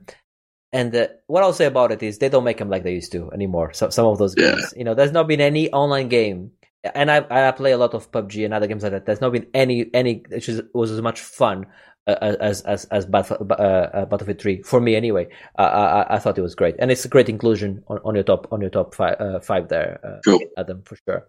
[0.72, 3.12] and uh, what I'll say about it is they don't make them like they used
[3.12, 3.72] to anymore.
[3.72, 4.50] So, some of those Yeah.
[4.52, 6.52] games, you know, there's not been any online game.
[6.94, 9.04] And I, I play a lot of PUBG and other games like that.
[9.06, 11.66] There's not been any, any, which is, was as much fun
[12.06, 15.26] uh, as, as, as Battle, uh, uh, Battlefield 3 for me anyway.
[15.58, 16.76] Uh, I, I- I thought it was great.
[16.78, 19.68] And it's a great inclusion on, on your top, on your top five, uh, five
[19.68, 20.40] there, uh, Cool.
[20.56, 21.26] Adam, for sure.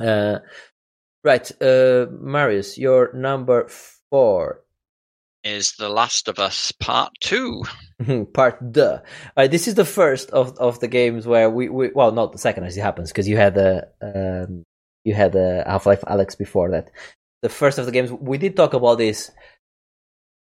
[0.00, 0.38] Uh,
[1.22, 1.50] right.
[1.62, 3.68] Uh, Marius, your number
[4.10, 4.61] four.
[5.44, 7.64] Is The Last of Us Part Two?
[8.32, 9.02] part the
[9.36, 12.38] uh, this is the first of of the games where we, we well not the
[12.38, 14.62] second as it happens because you had a, um
[15.04, 16.90] you had a half-life Alyx before that.
[17.42, 19.30] The first of the games we did talk about this.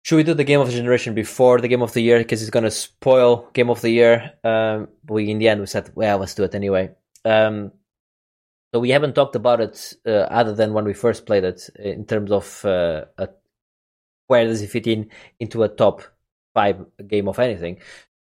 [0.04, 2.18] Should we do the game of the generation before the game of the year?
[2.18, 5.66] Because it's going to spoil game of the year um we in the end we
[5.66, 6.90] said well let's do it anyway.
[7.24, 7.72] Um
[8.74, 12.04] so we haven't talked about it uh, other than when we first played it in
[12.04, 13.28] terms of uh, a,
[14.26, 16.02] where does it fit in into a top
[16.56, 17.78] five game of anything.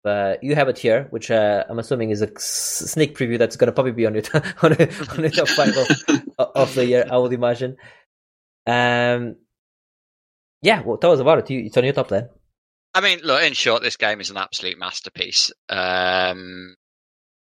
[0.04, 3.67] But you have it here, which uh, I'm assuming is a sneak preview that's going
[3.67, 6.86] to probably be on your t- on, a, on the top five of, of the
[6.86, 7.78] year, I would imagine.
[8.65, 9.36] Um,
[10.62, 11.50] yeah, well, tell us about it.
[11.50, 12.30] You, it's on your top then.
[12.93, 13.43] I mean, look.
[13.43, 15.52] In short, this game is an absolute masterpiece.
[15.69, 16.76] Um,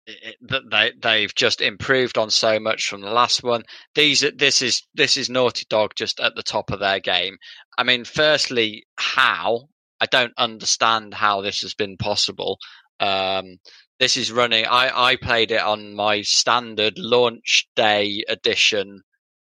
[0.07, 0.37] it-
[0.71, 3.63] they they've just improved on so much from the last one.
[3.95, 7.37] These this is this is Naughty Dog just at the top of their game.
[7.77, 12.57] I mean, firstly, how I don't understand how this has been possible.
[12.99, 13.57] Um,
[13.99, 14.65] this is running.
[14.65, 19.01] I I played it on my standard launch day edition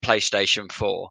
[0.04, 1.10] PlayStation Four,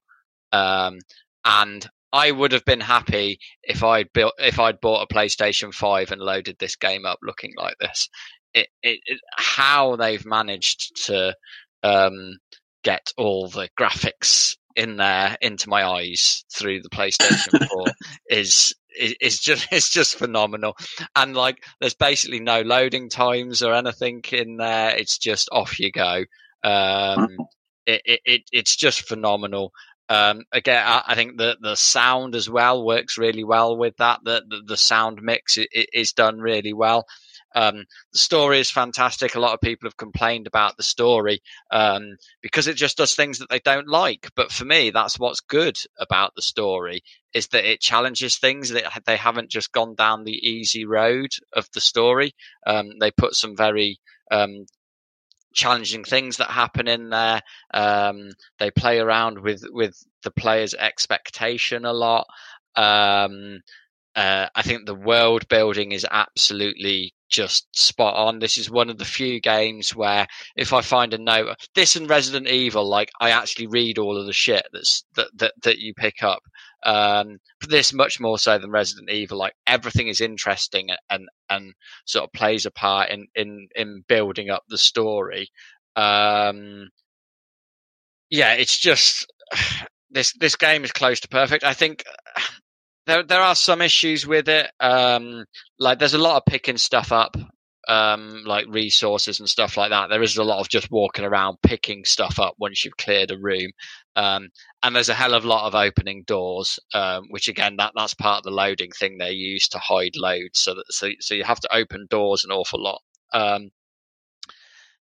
[0.53, 0.99] um,
[1.45, 6.13] and I would have been happy if I'd built if I'd bought a PlayStation Five
[6.13, 8.09] and loaded this game up looking like this.
[8.57, 11.37] It, it, it how they've managed to
[11.83, 12.39] um,
[12.83, 17.87] get all the graphics in there into my eyes through the PlayStation Four
[18.31, 20.77] is is just it's just phenomenal.
[21.15, 24.97] And like, there's basically no loading times or anything in there.
[24.97, 26.25] It's just off you go.
[26.63, 27.37] Um,
[27.87, 29.73] it, it, it it's just phenomenal.
[30.09, 34.21] Um, again, I, I, think the the sound as well works really well with that.
[34.23, 37.07] The the, the sound mix is done really well.
[37.57, 39.35] Um, the story is fantastic.
[39.35, 41.41] A lot of people have complained about the story
[41.71, 44.29] um, because it just does things that they don't like.
[44.37, 47.01] But for me, that's what's good about the story
[47.33, 48.69] is that it challenges things.
[48.69, 52.35] That they haven't just gone down the easy road of the story.
[52.67, 54.67] Um, they put some very um,
[55.55, 57.41] challenging things that happen in there.
[57.73, 62.27] Um, they play around with with the player's expectation a lot.
[62.75, 63.61] Um,
[64.15, 68.39] uh, I think the world building is absolutely just spot on.
[68.39, 72.09] This is one of the few games where if I find a note, this and
[72.09, 75.95] Resident Evil, like I actually read all of the shit that's that that, that you
[75.95, 76.43] pick up.
[76.85, 82.25] Um, this much more so than Resident Evil, like everything is interesting and and sort
[82.25, 85.49] of plays a part in in in building up the story.
[85.97, 86.91] Um,
[88.31, 89.27] yeah, it's just
[90.11, 91.65] this this game is close to perfect.
[91.65, 92.05] I think
[93.07, 94.71] there there are some issues with it.
[94.81, 95.45] Um,
[95.79, 97.37] like there's a lot of picking stuff up,
[97.89, 100.09] um, like resources and stuff like that.
[100.09, 103.39] There is a lot of just walking around picking stuff up once you've cleared a
[103.39, 103.71] room.
[104.17, 104.49] Um,
[104.83, 108.15] and there's a hell of a lot of opening doors, um, which again that that's
[108.15, 110.61] part of the loading thing they use to hide loads.
[110.61, 113.03] So that, so so you have to open doors an awful lot.
[113.33, 113.71] Um,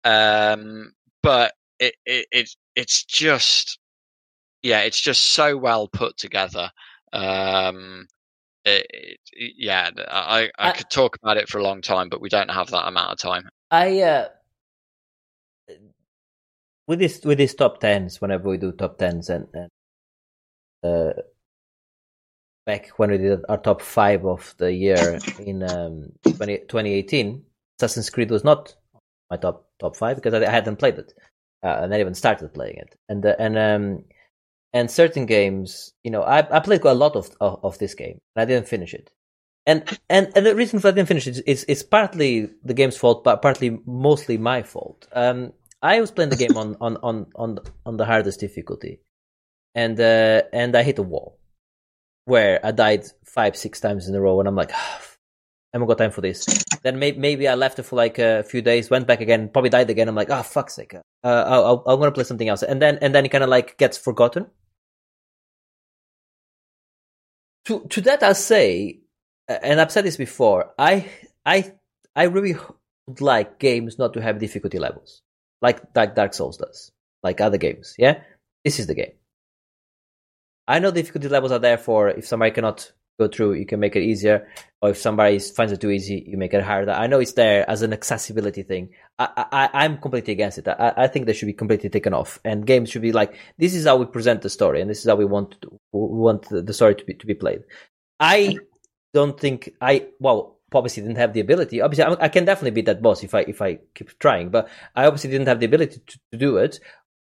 [0.04, 3.78] um, but it, it it it's just
[4.62, 6.70] yeah, it's just so well put together.
[7.12, 8.06] Um,
[8.64, 8.86] it,
[9.32, 12.28] it, yeah, I, I, I could talk about it for a long time, but we
[12.28, 13.48] don't have that amount of time.
[13.70, 14.28] I uh,
[16.86, 19.70] with this with these top tens, whenever we do top tens, and, and
[20.82, 21.12] uh,
[22.66, 27.42] back when we did our top five of the year in um, 20, 2018,
[27.78, 28.74] Assassin's Creed was not
[29.30, 31.14] my top top five because I, I hadn't played it,
[31.62, 34.04] uh, and I even started playing it, and uh, and um,
[34.78, 37.94] and certain games, you know, I, I played quite a lot of, of, of this
[37.94, 39.10] game, and I didn't finish it.
[39.66, 42.96] And and and the reason for I didn't finish it is is partly the game's
[42.96, 45.08] fault, but partly mostly my fault.
[45.12, 49.00] Um, I was playing the game on on on on on the hardest difficulty,
[49.74, 51.38] and uh, and I hit a wall
[52.24, 55.00] where I died five six times in a row, and I'm like, oh,
[55.74, 56.46] I haven't got time for this.
[56.84, 59.70] Then may- maybe I left it for like a few days, went back again, probably
[59.70, 60.08] died again.
[60.08, 62.98] I'm like, oh fuck's sake, uh, I'll, i am gonna play something else, and then
[63.02, 64.46] and then it kind of like gets forgotten.
[67.68, 69.00] To to that I say,
[69.46, 71.06] and I've said this before, I
[71.44, 71.74] I
[72.16, 72.56] I really
[73.06, 75.20] would like games not to have difficulty levels,
[75.60, 77.94] like like Dark Souls does, like other games.
[77.98, 78.22] Yeah,
[78.64, 79.12] this is the game.
[80.66, 83.96] I know difficulty levels are there for if somebody cannot go through, you can make
[83.96, 84.48] it easier.
[84.80, 86.92] Or if somebody finds it too easy, you make it harder.
[86.92, 88.90] I know it's there as an accessibility thing.
[89.18, 90.68] I, I, am completely against it.
[90.68, 92.38] I, I think they should be completely taken off.
[92.44, 95.06] And games should be like, this is how we present the story, and this is
[95.06, 97.64] how we want to, we want the story to be to be played.
[98.20, 98.58] I
[99.14, 101.80] don't think I well obviously didn't have the ability.
[101.80, 105.06] Obviously, I, can definitely beat that boss if I if I keep trying, but I
[105.06, 106.78] obviously didn't have the ability to, to do it.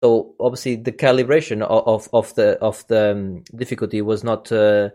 [0.04, 4.90] So obviously, the calibration of of, of the of the um, difficulty was not uh,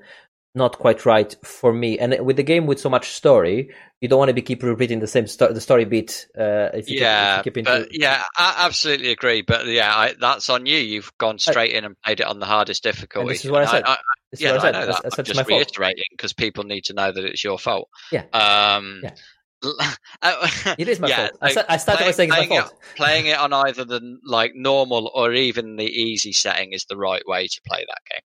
[0.55, 1.99] not quite right for me.
[1.99, 5.01] And with the game with so much story, you don't want to be keep repeating
[5.01, 6.27] the same sto- the story beat.
[6.39, 7.89] Uh, if you yeah, keep, if you keep into...
[7.93, 9.43] yeah, I absolutely agree.
[9.43, 10.79] But yeah, I, that's on you.
[10.79, 13.29] You've gone straight in and played it on the hardest difficulty.
[13.29, 13.85] this is what I said.
[13.85, 13.97] I, I,
[14.39, 15.19] yeah, I, I, know that.
[15.19, 17.89] I'm just reiterating because people need to know that it's your fault.
[18.13, 18.25] Yeah.
[18.33, 19.15] Um, yeah.
[20.79, 21.39] it is my yeah, fault.
[21.43, 22.73] I, I started playing, by saying it's my fault.
[22.73, 26.97] It, playing it on either the like normal or even the easy setting is the
[26.97, 28.23] right way to play that game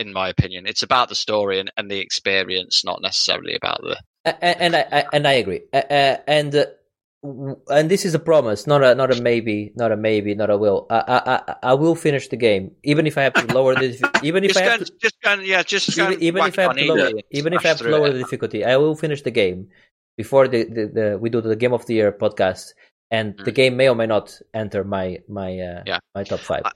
[0.00, 0.66] in my opinion.
[0.66, 4.00] It's about the story and, and the experience, not necessarily about the.
[4.24, 5.62] And, and I, and I agree.
[5.72, 6.66] And uh,
[7.22, 10.56] and this is a promise, not a not a maybe, not a maybe, not a
[10.56, 10.86] will.
[10.88, 13.88] I I I will finish the game, even if I have to lower the
[14.22, 16.76] even if just I have to, just go, yeah, just even, even if I have
[16.76, 18.12] to lower even if I have to lower it.
[18.14, 19.68] the difficulty, I will finish the game
[20.16, 22.72] before the, the, the we do the game of the year podcast,
[23.10, 23.44] and mm.
[23.44, 25.98] the game may or may not enter my my uh, yeah.
[26.14, 26.62] my top five.
[26.64, 26.72] I,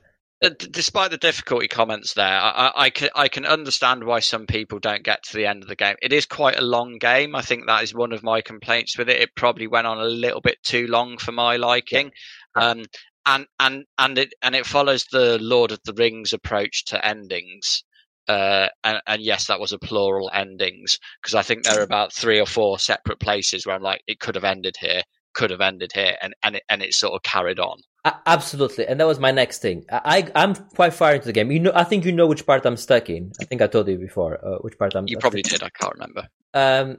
[0.50, 5.02] despite the difficulty comments there, I, I, can I can understand why some people don't
[5.02, 5.96] get to the end of the game.
[6.02, 7.34] It is quite a long game.
[7.34, 9.20] I think that is one of my complaints with it.
[9.20, 12.12] It probably went on a little bit too long for my liking.
[12.54, 12.84] Um,
[13.26, 17.84] and and and it and it follows the Lord of the Rings approach to endings.
[18.26, 22.10] Uh, and, and, yes, that was a plural endings because I think there are about
[22.10, 25.02] three or four separate places where I'm like, it could have ended here,
[25.34, 27.80] could have ended here, and and it, and it sort of carried on.
[28.26, 29.84] Absolutely, and that was my next thing.
[29.90, 31.50] I I'm quite far into the game.
[31.50, 33.32] You know, I think you know which part I'm stuck in.
[33.40, 35.06] I think I told you before uh, which part I'm.
[35.08, 35.62] You probably did.
[35.62, 36.28] I can't remember.
[36.52, 36.98] Um,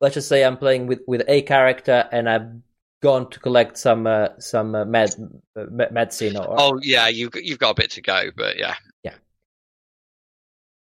[0.00, 2.48] let's just say I'm playing with with a character, and I've
[3.00, 5.14] gone to collect some uh, some uh, med
[5.56, 9.14] uh, medicine or oh yeah you you've got a bit to go but yeah, yeah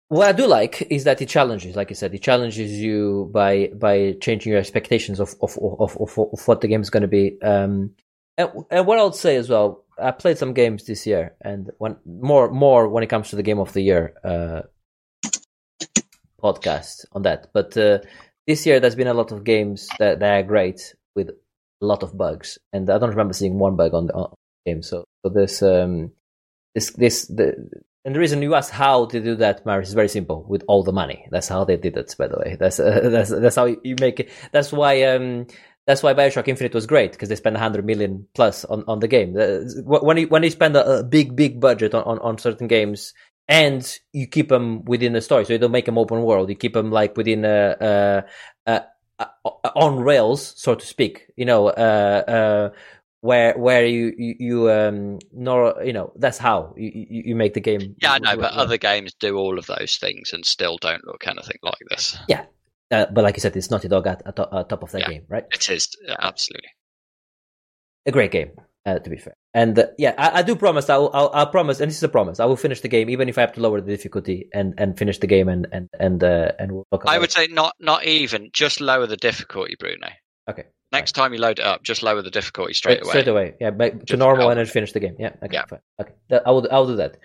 [0.10, 3.72] what I do like is that it challenges, like I said, it challenges you by
[3.76, 7.08] by changing your expectations of of of, of, of what the game is going to
[7.08, 7.42] be.
[7.42, 7.92] Um,
[8.38, 11.98] and, and what I'll say as well, I played some games this year, and when
[12.06, 14.62] more more when it comes to the game of the year uh,
[16.42, 17.48] podcast on that.
[17.54, 18.00] But uh,
[18.46, 22.04] this year, there's been a lot of games that, that are great with a lot
[22.04, 24.34] of bugs, and I don't remember seeing one bug on the, on
[24.66, 24.84] the game.
[24.84, 26.12] So, so this um,
[26.76, 27.70] this this the
[28.06, 30.46] and the reason you ask how they do that, Marius, is very simple.
[30.48, 32.14] With all the money, that's how they did it.
[32.18, 34.30] By the way, that's uh, that's that's how you make it.
[34.52, 35.48] That's why um,
[35.88, 39.08] that's why Bioshock Infinite was great because they spent 100 million plus on, on the
[39.08, 39.34] game.
[39.86, 43.14] When you when you spend a, a, big big budget on, on, on, certain games
[43.48, 46.50] and you keep them within the story, so you don't make them open world.
[46.50, 48.26] You keep them like within a,
[48.68, 48.84] a, a
[49.76, 51.28] on rails, so to speak.
[51.36, 52.70] You know, uh, uh,
[53.24, 57.62] where where you you, you um nor you know that's how you, you, make the
[57.62, 57.96] game.
[58.02, 61.26] Yeah, I know, but other games do all of those things and still don't look
[61.26, 62.18] anything like this.
[62.28, 62.44] Yeah,
[62.92, 65.10] uh, but like you said, it's Naughty Dog at, at, at top of that yeah,
[65.10, 65.46] game, right?
[65.54, 66.68] It is yeah, absolutely
[68.06, 68.52] a great game.
[68.86, 70.90] Uh, to be fair, and uh, yeah, I, I, do promise.
[70.90, 72.42] I'll, I'll, I'll promise, and this is a promise.
[72.42, 74.98] I will finish the game, even if I have to lower the difficulty and, and
[74.98, 76.86] finish the game, and and and uh, and we'll.
[77.08, 77.32] I would it.
[77.32, 80.10] say not not even just lower the difficulty, Bruno.
[80.50, 80.66] Okay.
[80.94, 83.10] Next time you load it up, just lower the difficulty straight away.
[83.10, 85.16] Straight away, yeah, but to normal and then finish the game.
[85.18, 85.66] Yeah, okay, yeah.
[85.66, 85.80] Fine.
[86.00, 86.14] Okay,
[86.46, 86.68] I will.
[86.72, 87.18] I will do that.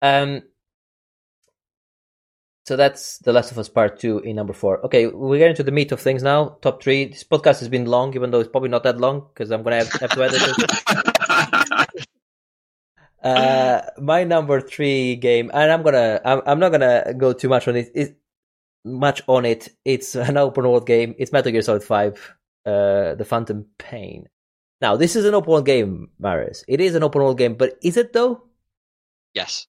[0.00, 0.42] Um,
[2.66, 4.86] so that's The Last of Us Part 2 in number 4.
[4.86, 6.56] Okay, we get into the meat of things now.
[6.62, 7.06] Top 3.
[7.06, 9.84] This podcast has been long, even though it's probably not that long, because I'm going
[9.84, 10.40] to have, to edit
[11.96, 12.06] it.
[13.24, 17.32] uh, my number 3 game, and I'm going to, I'm, I'm not going to go
[17.32, 17.90] too much on it.
[17.94, 18.12] It's,
[18.84, 19.68] much on it.
[19.84, 21.14] It's an open world game.
[21.18, 24.28] It's Metal Gear Solid 5 uh, the Phantom Pain.
[24.80, 26.64] Now, this is an open world game, Marius.
[26.66, 28.42] It is an open world game, but is it though?
[29.34, 29.66] Yes.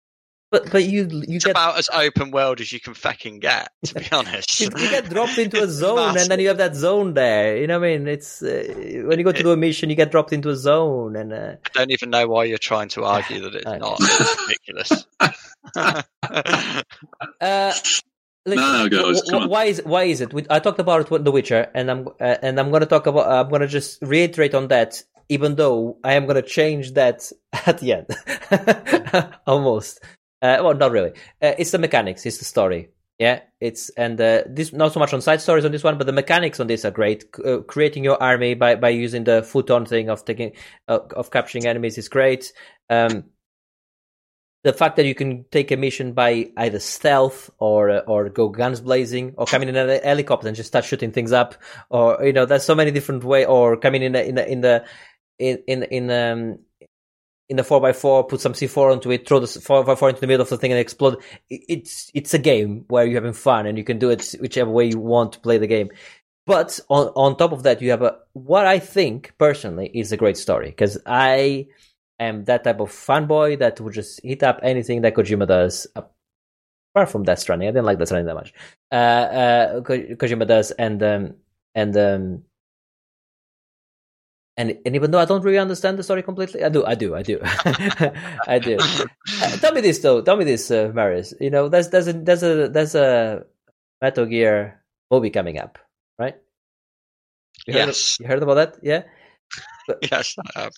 [0.51, 3.71] But but you you it's get about as open world as you can fucking get.
[3.85, 6.75] To be honest, you, you, get dropped into a zone, and then you have that
[6.75, 7.55] zone there.
[7.55, 8.07] You know what I mean?
[8.07, 11.15] It's uh, when you go to do a mission, you get dropped into a zone,
[11.15, 11.55] and uh...
[11.65, 13.97] I don't even know why you're trying to argue that it's not.
[14.01, 15.05] It's ridiculous.
[17.39, 17.73] uh,
[18.45, 20.33] like, no, no, why is why is it?
[20.49, 23.31] I talked about it The Witcher, and I'm uh, and I'm going to talk about.
[23.31, 27.31] I'm going to just reiterate on that, even though I am going to change that
[27.67, 29.99] at the end, almost.
[30.41, 31.11] Uh, well, not really.
[31.41, 32.25] Uh, it's the mechanics.
[32.25, 32.89] It's the story.
[33.19, 36.07] Yeah, it's and uh, this not so much on side stories on this one, but
[36.07, 37.25] the mechanics on this are great.
[37.45, 40.53] Uh, creating your army by by using the Fulton thing of taking
[40.87, 42.51] uh, of capturing enemies is great.
[42.89, 43.25] Um,
[44.63, 48.49] the fact that you can take a mission by either stealth or uh, or go
[48.49, 51.55] guns blazing or coming in a helicopter and just start shooting things up
[51.89, 54.61] or you know there's so many different way or coming in the, in the, in
[54.61, 54.85] the
[55.39, 56.59] in in in um
[57.49, 60.49] in the 4x4 put some c4 onto it throw the 4x4 into the middle of
[60.49, 61.21] the thing and explode.
[61.49, 64.85] It's it's a game where you're having fun and you can do it whichever way
[64.85, 65.89] you want to play the game.
[66.45, 70.17] But on on top of that you have a what i think personally is a
[70.17, 71.67] great story because i
[72.21, 75.87] am that type of fanboy that would just hit up anything that Kojima does.
[75.95, 78.53] Apart from Death Stranding, I didn't like Death Stranding that much.
[78.91, 81.35] Uh, uh, Ko- Kojima does, and um,
[81.73, 82.43] and um,
[84.57, 87.15] and and even though I don't really understand the story completely, I do, I do,
[87.15, 87.39] I do,
[88.47, 88.77] I do.
[88.79, 90.21] Uh, tell me this though.
[90.21, 91.33] Tell me this, uh, Marius.
[91.39, 93.45] You know, there's there's a there's a there's a
[94.01, 95.79] Metal Gear movie coming up,
[96.19, 96.35] right?
[97.67, 98.19] You heard yes.
[98.19, 98.77] Of, you heard about that?
[98.83, 99.03] Yeah.
[100.09, 100.71] Yes, I have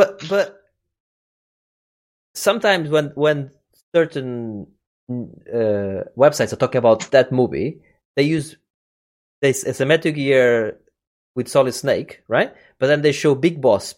[0.00, 0.56] but but
[2.34, 3.50] sometimes when when
[3.94, 4.66] certain
[5.10, 7.80] uh, websites are talking about that movie,
[8.16, 8.56] they use
[9.42, 10.78] this it's a Metal Gear
[11.36, 12.54] with Solid Snake, right?
[12.78, 13.94] But then they show Big Boss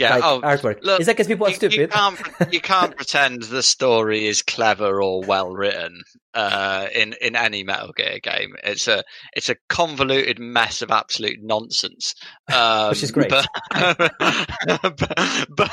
[0.00, 0.82] yeah, like oh, artwork.
[0.82, 1.76] Look, is that because people are you, stupid?
[1.76, 2.20] You can't,
[2.52, 7.92] you can't pretend the story is clever or well written uh, in in any Metal
[7.94, 8.54] Gear game.
[8.64, 12.14] It's a it's a convoluted mess of absolute nonsense,
[12.50, 13.28] um, which is great.
[13.28, 13.46] But,
[14.96, 15.70] but, but,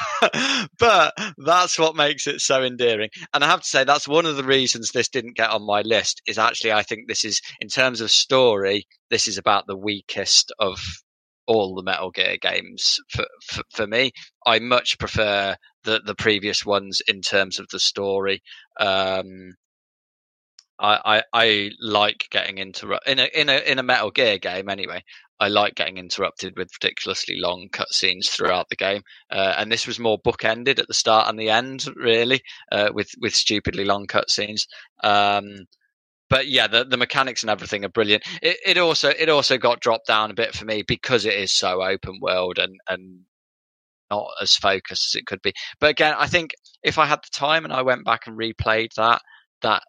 [0.78, 3.10] but that's what makes it so endearing.
[3.34, 5.84] And I have to say that's one of the reasons this didn't get on my
[5.84, 6.22] list.
[6.28, 10.52] Is actually I think this is in terms of story, this is about the weakest
[10.60, 10.80] of
[11.48, 14.12] all the Metal Gear games for, for, for me.
[14.46, 18.42] I much prefer the the previous ones in terms of the story.
[18.80, 19.54] Um,
[20.80, 24.70] I, I, I like getting interrupted in a in a in a Metal Gear game
[24.70, 25.04] anyway.
[25.40, 30.00] I like getting interrupted with ridiculously long cutscenes throughout the game, uh, and this was
[30.00, 32.42] more bookended at the start and the end, really,
[32.72, 34.66] uh, with with stupidly long cutscenes.
[35.04, 35.66] Um,
[36.30, 38.24] but yeah, the, the mechanics and everything are brilliant.
[38.42, 41.52] It, it also it also got dropped down a bit for me because it is
[41.52, 43.22] so open world and and
[44.10, 45.54] not as focused as it could be.
[45.80, 46.52] But again, I think
[46.84, 49.22] if I had the time and I went back and replayed that
[49.62, 49.84] that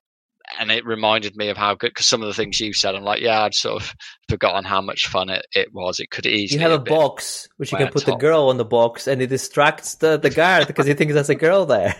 [0.58, 3.02] and it reminded me of how good because some of the things you said, I'm
[3.02, 3.94] like, yeah, I'd sort of
[4.28, 6.00] forgotten how much fun it, it was.
[6.00, 6.62] It could easily.
[6.62, 9.26] You have a box which you can put the girl on the box, and it
[9.26, 11.94] distracts the the guard because he thinks there's a girl there.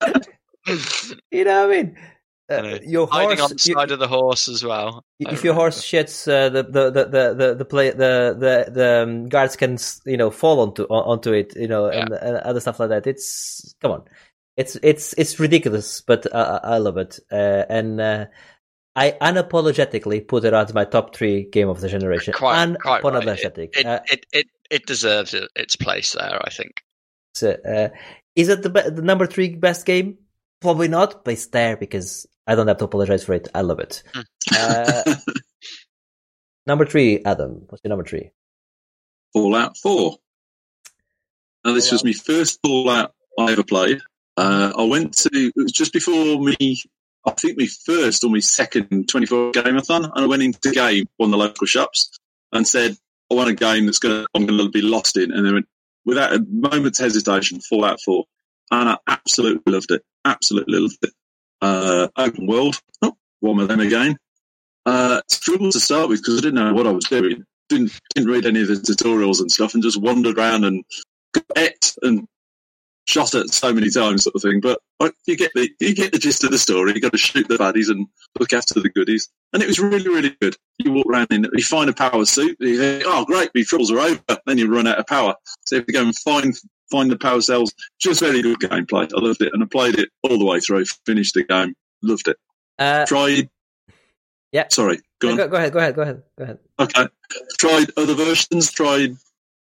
[1.30, 1.96] you know what I mean?
[2.50, 2.78] Uh, know.
[2.82, 5.04] your hiding horse, on the you- side of the horse as well.
[5.20, 9.02] If your horse shits, uh, the, the the the the the play the the the
[9.02, 12.80] um, guards can you know fall onto onto it, you know, and, and other stuff
[12.80, 13.06] like that.
[13.06, 14.04] It's come on,
[14.56, 18.26] it's it's it's ridiculous, but I I love it, uh, and uh,
[18.96, 22.34] I unapologetically put it as my top three game of the generation.
[22.34, 23.14] Quite, quite right.
[23.14, 23.76] unapologetic.
[23.76, 26.82] It, Uh, it, it, it deserves its place there, I think.
[27.34, 27.88] So, uh,
[28.34, 30.18] is it the, be- the number three best game?
[30.60, 33.48] Probably not, but it's there because I don't have to apologize for it.
[33.54, 34.02] I love it.
[34.12, 34.20] Hmm.
[34.54, 35.14] Uh,
[36.66, 37.64] number three, Adam.
[37.68, 38.30] What's your number three?
[39.32, 40.16] Fallout 4.
[41.64, 44.00] Now, this was my first Fallout I ever played.
[44.36, 46.82] Uh, I went to, it was just before me,
[47.26, 51.06] I think my first or my second 24 gameathon, and I went into the game,
[51.18, 52.18] one of the local shops,
[52.52, 52.96] and said,
[53.30, 55.30] I want a game that's going to, I'm going to be lost in.
[55.32, 55.68] And they went,
[56.04, 58.24] without a moment's hesitation, Fallout 4.
[58.70, 60.02] And I absolutely loved it.
[60.24, 61.12] Absolutely loved it.
[61.60, 62.80] Uh, open world.
[63.02, 64.16] Oh, one of them again.
[64.86, 68.30] Uh, struggled to start with because I didn't know what I was doing didn't didn't
[68.30, 70.84] read any of the tutorials and stuff, and just wandered around and
[71.56, 72.26] ate and
[73.08, 74.60] shot at so many times, sort of thing.
[74.60, 74.78] But
[75.26, 76.92] you get the you get the gist of the story.
[76.92, 78.06] You got to shoot the baddies and
[78.38, 80.56] look after the goodies, and it was really really good.
[80.78, 82.56] You walk around in, you find a power suit.
[82.60, 84.20] You think, oh great, my troubles are over.
[84.44, 86.54] Then you run out of power, so you have to go and find
[86.90, 87.72] find the power cells.
[88.00, 89.10] Just very good gameplay.
[89.14, 90.84] I loved it, and I played it all the way through.
[91.06, 92.36] Finished the game, loved it.
[92.78, 93.48] Uh, Tried.
[94.52, 94.66] Yeah.
[94.70, 94.98] Sorry.
[95.20, 95.50] Go go, on.
[95.50, 96.58] go ahead, go ahead, go ahead, go ahead.
[96.78, 97.06] Okay.
[97.58, 99.16] Tried other versions, tried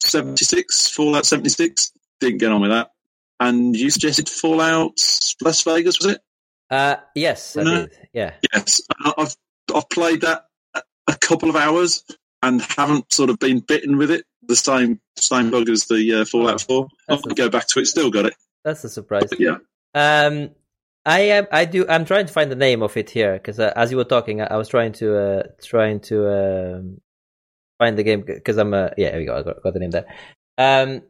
[0.04, 1.92] 76, Fallout 76.
[2.20, 2.92] Didn't get on with that.
[3.40, 5.02] And you suggested Fallout
[5.44, 6.22] Las Vegas, was it?
[6.70, 7.72] Uh, yes, I No.
[7.88, 7.98] did.
[8.14, 8.34] Yeah.
[8.54, 8.82] Yes.
[9.18, 9.36] I've,
[9.74, 10.46] I've played that
[10.76, 12.04] a couple of hours
[12.44, 14.26] and haven't sort of been bitten with it.
[14.50, 16.82] The same same bug as the uh, Fallout 4.
[16.84, 18.34] I'm That's going to go back to it, still got it.
[18.66, 19.28] That's a surprise.
[19.30, 19.58] But yeah.
[19.94, 20.50] Um,
[21.06, 21.48] I am.
[21.52, 21.88] I do.
[21.88, 24.42] I'm trying to find the name of it here because uh, as you were talking,
[24.42, 27.02] I, I was trying to uh, trying to um,
[27.78, 28.74] find the game because I'm.
[28.74, 29.38] Uh, yeah, here we go.
[29.38, 30.08] I got, got the name there.
[30.58, 31.04] Um,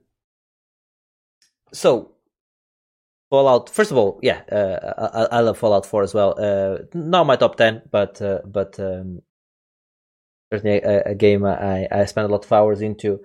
[1.74, 2.12] so
[3.30, 3.70] Fallout.
[3.70, 6.36] First of all, yeah, uh, I, I love Fallout 4 as well.
[6.38, 9.22] Uh, not my top ten, but uh, but um,
[10.52, 13.20] certainly a, a game I I spent a lot of hours into.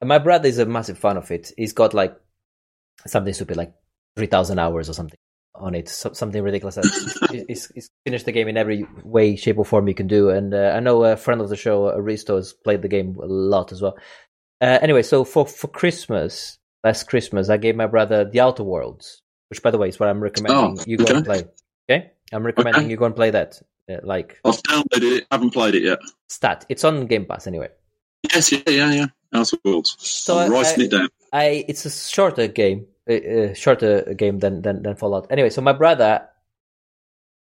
[0.00, 1.52] And my brother is a massive fan of it.
[1.56, 2.16] He's got like
[3.06, 3.72] something stupid like
[4.16, 5.18] three thousand hours or something
[5.54, 6.78] on it, so, something ridiculous.
[7.30, 10.30] He's, he's finished the game in every way, shape, or form you can do.
[10.30, 13.26] And uh, I know a friend of the show, Aristo, has played the game a
[13.26, 13.96] lot as well.
[14.60, 19.20] Uh, anyway, so for for Christmas, last Christmas, I gave my brother the Outer Worlds,
[19.50, 21.44] which, by the way, is what I'm recommending Oh, you go and play.
[21.90, 22.90] Okay, I'm recommending Okay.
[22.90, 23.60] you go and play that.
[23.90, 25.98] Uh, like I've downloaded it, haven't played it yet.
[26.28, 27.68] stat, it's on Game Pass anyway.
[28.32, 29.06] Yes, yeah, yeah, yeah.
[29.32, 29.96] Outer Worlds.
[29.98, 31.08] So I'm I- writing I- it down.
[31.32, 35.26] I it's a shorter game, uh, uh, shorter game than, than than Fallout.
[35.30, 36.28] Anyway, so my brother,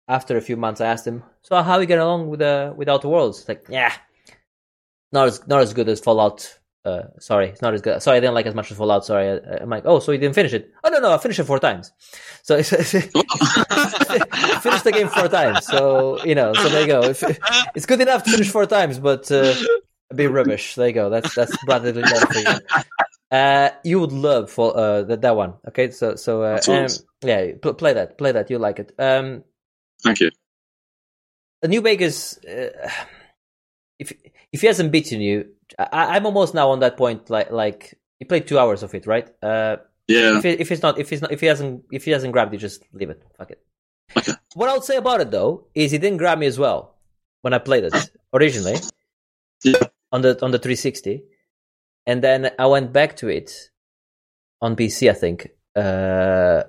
[0.09, 2.73] after a few months, I asked him, "So how are you get along with uh,
[2.77, 3.93] with Outer Worlds?" Like, yeah,
[5.13, 6.59] not as not as good as Fallout.
[6.85, 8.03] Uh, sorry, it's not as good.
[8.03, 9.07] Sorry, I didn't like as much as Fallout.
[9.07, 10.71] Sorry, I, I'm like, oh, so you didn't finish it?
[10.85, 11.93] Oh no, no, I finished it four times.
[12.43, 13.15] So it's, finished
[14.85, 15.67] the game four times.
[15.67, 17.03] So you know, so there you go.
[17.05, 17.23] If,
[17.75, 19.55] it's good enough to finish four times, but uh,
[20.15, 20.75] bit rubbish.
[20.75, 21.09] There you go.
[21.09, 22.85] That's that's brotherly love for you.
[23.31, 25.55] Uh, you would love for uh that, that one.
[25.69, 26.87] Okay, so so uh, um,
[27.23, 28.51] yeah, pl- play that, play that.
[28.51, 28.93] You like it.
[28.99, 29.43] Um,
[30.03, 30.31] Thank you.
[31.63, 32.37] the New Vegas.
[32.45, 32.91] Uh,
[33.99, 34.13] if
[34.53, 35.49] if he hasn't beaten you,
[35.79, 37.31] I, I'm almost now on that point.
[37.31, 39.29] Like like you played two hours of it, right?
[39.43, 40.39] Uh, Yeah.
[40.39, 42.53] if, it, if it's not if it's not if he hasn't if he hasn't grabbed
[42.53, 43.23] you, just leave it.
[43.39, 43.61] Fuck it.
[44.17, 44.33] Okay.
[44.55, 46.95] What I would say about it though is he didn't grab me as well
[47.43, 47.95] when I played it
[48.33, 48.77] originally
[49.65, 49.81] Yeah.
[50.13, 51.25] on the on the 360,
[52.07, 53.71] and then I went back to it
[54.61, 56.63] on PC, I think, uh,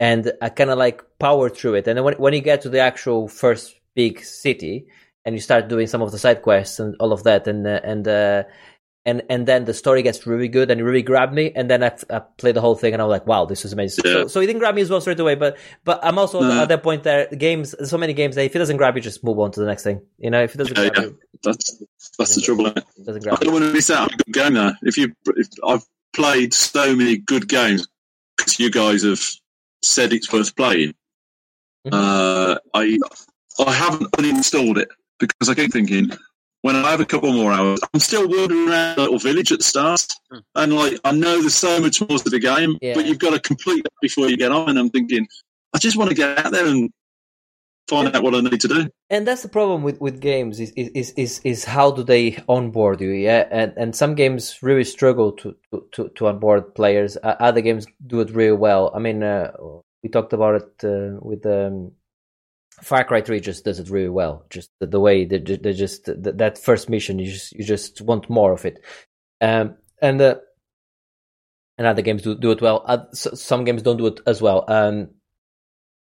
[0.00, 1.86] and I kind of like powered through it.
[1.88, 4.86] And then when when you get to the actual first big city
[5.28, 7.80] and you start doing some of the side quests and all of that, and uh,
[7.84, 8.44] and uh,
[9.04, 11.52] and and then the story gets really good and it really grabbed me.
[11.54, 14.04] And then I, I played the whole thing and I'm like, wow, this is amazing.
[14.06, 14.12] Yeah.
[14.12, 16.62] So, so he didn't grab me as well straight away, but but I'm also No.
[16.62, 17.26] at that point there.
[17.28, 19.66] Games, so many games that if it doesn't grab you, just move on to the
[19.66, 20.00] next thing.
[20.18, 21.02] You know, if it doesn't Yeah, grab yeah.
[21.10, 21.82] you, That's
[22.18, 22.66] that's the trouble.
[22.66, 22.78] It?
[22.78, 23.52] it doesn't I don't you.
[23.52, 24.72] want to miss out on a good game now.
[24.82, 27.86] If you, if I've played so many good games
[28.36, 29.20] because you guys have
[29.82, 30.94] said it's worth playing.
[31.86, 31.92] Mhm.
[31.92, 32.98] Uh, I
[33.66, 34.88] I haven't uninstalled it
[35.18, 36.10] because I keep thinking
[36.62, 39.58] when I have a couple more hours, I'm still wandering around a little village at
[39.58, 40.38] the start, Hmm.
[40.56, 42.94] and like I know there's so much more to the game, Yeah.
[42.94, 44.68] but you've got to complete that before you get on.
[44.70, 45.26] And I'm thinking,
[45.74, 46.90] I just want to get out there and
[47.88, 48.88] find out what I need to do.
[49.08, 53.00] and that's the problem with, with games is, is is is how do they onboard
[53.00, 57.34] you yeah and and some games really struggle to to, to, to onboard players uh,
[57.40, 59.50] other games do it really well i mean uh,
[60.02, 61.90] we talked about it uh, with um,
[62.82, 64.44] far cry 3 just does it really well.
[64.50, 68.00] Just the, the way they, they just th that first mission you just you just
[68.00, 68.82] want more of it.
[69.40, 70.36] Um and uh,
[71.76, 72.84] and other games do, do it well.
[72.86, 74.64] Uh, s some games don't do it as well.
[74.68, 75.10] Um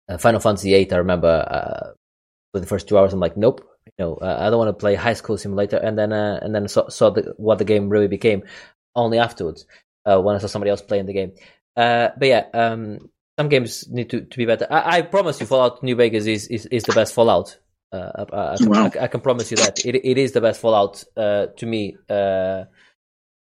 [0.09, 1.93] uh, Final Fantasy VIII, I remember uh,
[2.53, 4.81] for the first two hours, I'm like, nope, you know, uh, I don't want to
[4.81, 7.89] play High School Simulator, and then uh, and then saw, saw the, what the game
[7.89, 8.43] really became
[8.95, 9.67] only afterwards
[10.07, 11.33] uh, when I saw somebody else playing the game.
[11.77, 14.67] Uh, but yeah, um, some games need to, to be better.
[14.71, 17.59] I, I promise you, Fallout New Vegas is is, is the best Fallout.
[17.93, 18.91] Uh, I, I, can, Wow.
[18.95, 21.97] I, I can promise you that it it is the best Fallout uh, to me.
[22.11, 22.65] Uh,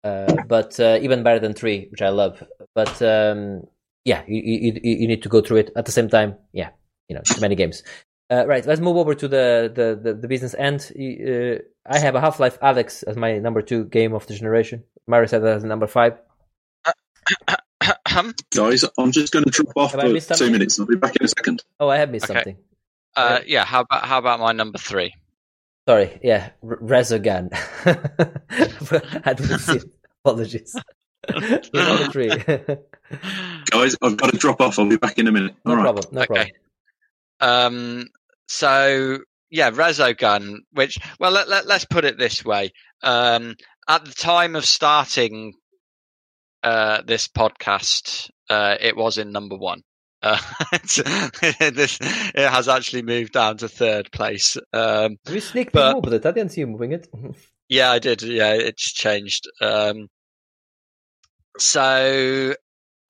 [0.03, 2.43] uh, but uh, even better than three, which I love.
[2.75, 3.63] But um,
[4.05, 6.35] yeah, you, you you you need to go through it at the same time.
[6.53, 6.69] Yeah,
[7.09, 7.83] you know, too many games.
[8.31, 10.91] Uh, right, let's move over to the the the, the business end.
[10.95, 14.83] Uh, I have a Half Life Alyx as my number two game of the generation.
[15.07, 16.13] Marius said that as number five.
[18.55, 20.51] Guys, I'm just going to drop off for two something?
[20.51, 20.80] minutes.
[20.80, 21.64] I'll be back in a second.
[21.80, 22.34] Oh, I have missed Okay.
[22.39, 22.57] something.
[23.16, 25.14] uh, yeah, how about how about my number three?
[25.88, 27.49] Sorry, yeah, R- Resogun.
[29.26, 29.84] I didn't see it.
[30.24, 30.76] Apologies.
[31.74, 32.30] Number three.
[33.72, 34.78] Guys, I've got to drop off.
[34.80, 35.55] I'll be back in a minute.
[35.66, 35.84] no All right.
[35.84, 36.05] problem.
[36.12, 36.47] No problem.
[37.39, 38.07] Um,
[38.47, 42.72] so yeah, Resogun, which well, let, let, let's put it this way.
[43.01, 43.55] Um,
[43.88, 45.53] at the time of starting
[46.64, 49.82] uh, this podcast, uh, it was in number one.
[50.22, 50.38] Uh,
[50.82, 54.57] this, it has actually moved down to third place.
[54.74, 56.26] Um, you sneak But- moved it?
[56.26, 57.07] I didn't see you moving it.
[57.70, 58.22] yeah, I did.
[58.22, 59.49] Yeah, it's changed.
[59.62, 60.07] Um,
[61.57, 62.53] so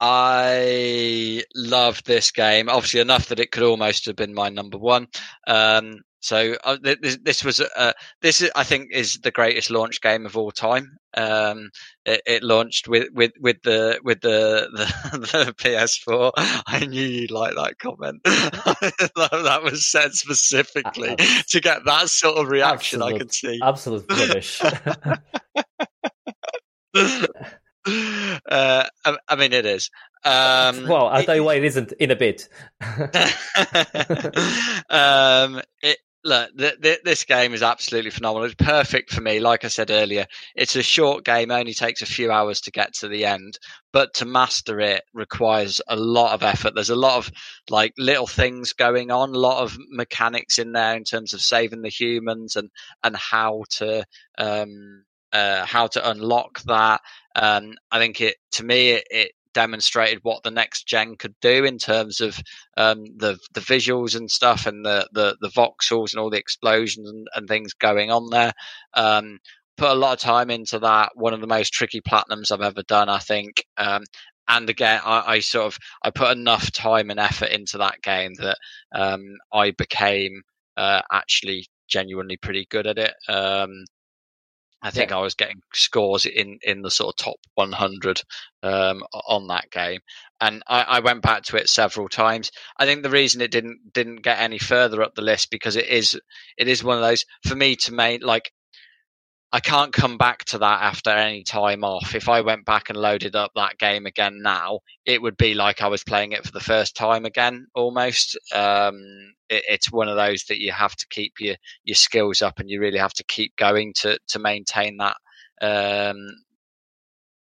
[0.01, 2.69] I loved this game.
[2.69, 5.07] Obviously, enough that it could almost have been my number one.
[5.47, 10.01] Um, so uh, this, this was uh, this is, I think is the greatest launch
[10.01, 10.97] game of all time.
[11.15, 11.69] Um,
[12.05, 16.31] it, it launched with, with, with the with the, the the PS4.
[16.67, 18.21] I knew you'd like that comment.
[18.25, 21.15] that was said specifically Uh,
[21.49, 23.01] to get that sort of reaction.
[23.01, 23.59] I Absolute- could see.
[23.63, 24.61] Absolute rubbish.
[27.87, 29.89] Uh, I, I mean, it is.
[30.25, 32.49] Um, well, I'll tell you why it isn't in a bit.
[34.89, 38.45] um, it, look, th- th- this game is absolutely phenomenal.
[38.45, 39.39] It's perfect for me.
[39.39, 40.25] Like I said earlier,
[40.55, 43.59] it's a short game, only takes a few hours to get to the end,
[43.93, 46.75] but to master it requires a lot of effort.
[46.75, 47.31] There's a lot of
[47.69, 51.81] like little things going on, a lot of mechanics in there in terms of saving
[51.81, 52.69] the humans and
[53.03, 54.05] and how to
[54.37, 57.01] um uh how to unlock that.
[57.35, 61.65] Um, I think it to me it, it demonstrated what the next gen could do
[61.65, 62.39] in terms of
[62.77, 67.09] um, the the visuals and stuff and the, the the voxels and all the explosions
[67.09, 68.53] and, and things going on there.
[68.93, 69.39] Um,
[69.77, 71.11] put a lot of time into that.
[71.15, 73.63] One of the most tricky platinums I've ever done, I think.
[73.77, 74.03] Um,
[74.47, 78.33] and again, I, I sort of I put enough time and effort into that game
[78.35, 78.57] that
[78.93, 80.41] um, I became
[80.77, 83.13] uh, actually genuinely pretty good at it.
[83.27, 83.85] Um,
[84.81, 88.21] I think I was getting scores in, in the sort of top 100
[88.63, 89.99] um, on that game,
[90.39, 92.51] and I, I went back to it several times.
[92.77, 95.87] I think the reason it didn't didn't get any further up the list because it
[95.87, 96.19] is
[96.57, 98.51] it is one of those for me to make like
[99.51, 102.13] I can't come back to that after any time off.
[102.13, 105.81] If I went back and loaded up that game again now, it would be like
[105.81, 108.37] I was playing it for the first time again, almost.
[108.53, 112.59] Um, it, it's one of those that you have to keep your your skills up,
[112.59, 115.17] and you really have to keep going to to maintain that
[115.61, 116.27] um,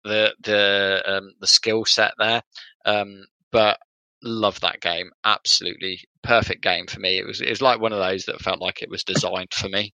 [0.04, 2.44] the the um, the skill set there.
[2.86, 3.80] Um, but
[4.22, 7.18] love that game, absolutely perfect game for me.
[7.18, 9.70] It was it was like one of those that felt like it was designed for
[9.70, 9.94] me.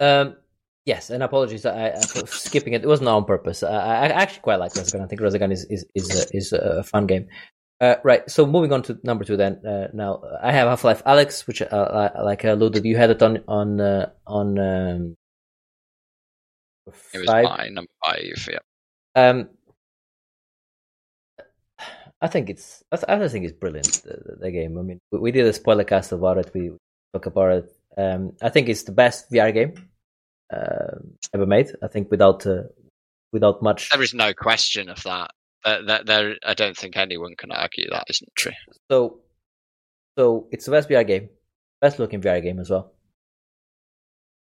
[0.00, 0.36] Um,
[0.84, 2.82] yes, and apologies I, I, for skipping it.
[2.84, 3.62] It wasn't on purpose.
[3.62, 5.02] I, I actually quite like Resogun.
[5.02, 7.28] I think Resogun is is is, uh, is a fun game.
[7.80, 8.28] Uh, right.
[8.30, 9.36] So moving on to number two.
[9.36, 13.10] Then uh, now I have Half Life Alyx, which uh, like I alluded, you had
[13.10, 15.16] it on on uh, on um,
[17.12, 17.44] It was five.
[17.44, 18.48] my number five.
[18.50, 18.58] Yeah.
[19.14, 19.50] Um,
[22.20, 24.78] I think it's I, th- I think it's brilliant the, the, the game.
[24.78, 26.50] I mean, we, we did a spoiler cast about it.
[26.54, 26.72] We
[27.12, 27.75] talk about it.
[27.96, 29.74] Um, I think it's the best VR game
[30.52, 30.98] uh,
[31.34, 31.72] ever made.
[31.82, 32.64] I think without uh,
[33.32, 33.90] without much.
[33.90, 35.30] There is no question of that.
[35.64, 38.52] Uh, that there, I don't think anyone can argue that isn't true.
[38.90, 39.18] So,
[40.16, 41.28] so it's the best VR game.
[41.80, 42.92] best looking VR game as well.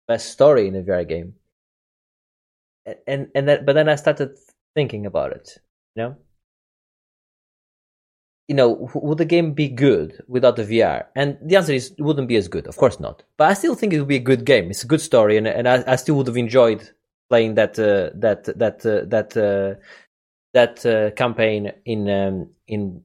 [0.09, 1.35] Best story in a VR game.
[2.85, 4.37] And and, and that, but then I started
[4.75, 5.59] thinking about it.
[5.95, 6.17] You know,
[8.49, 11.07] you know, would the game be good without the VR?
[11.17, 12.67] And the answer is, it wouldn't be as good.
[12.67, 13.25] Of course not.
[13.37, 14.71] But I still think it would be a good game.
[14.71, 16.89] It's a good story, and and I, I still would have enjoyed
[17.29, 19.81] playing that uh, that that uh, that uh,
[20.55, 23.03] that uh, campaign in um, in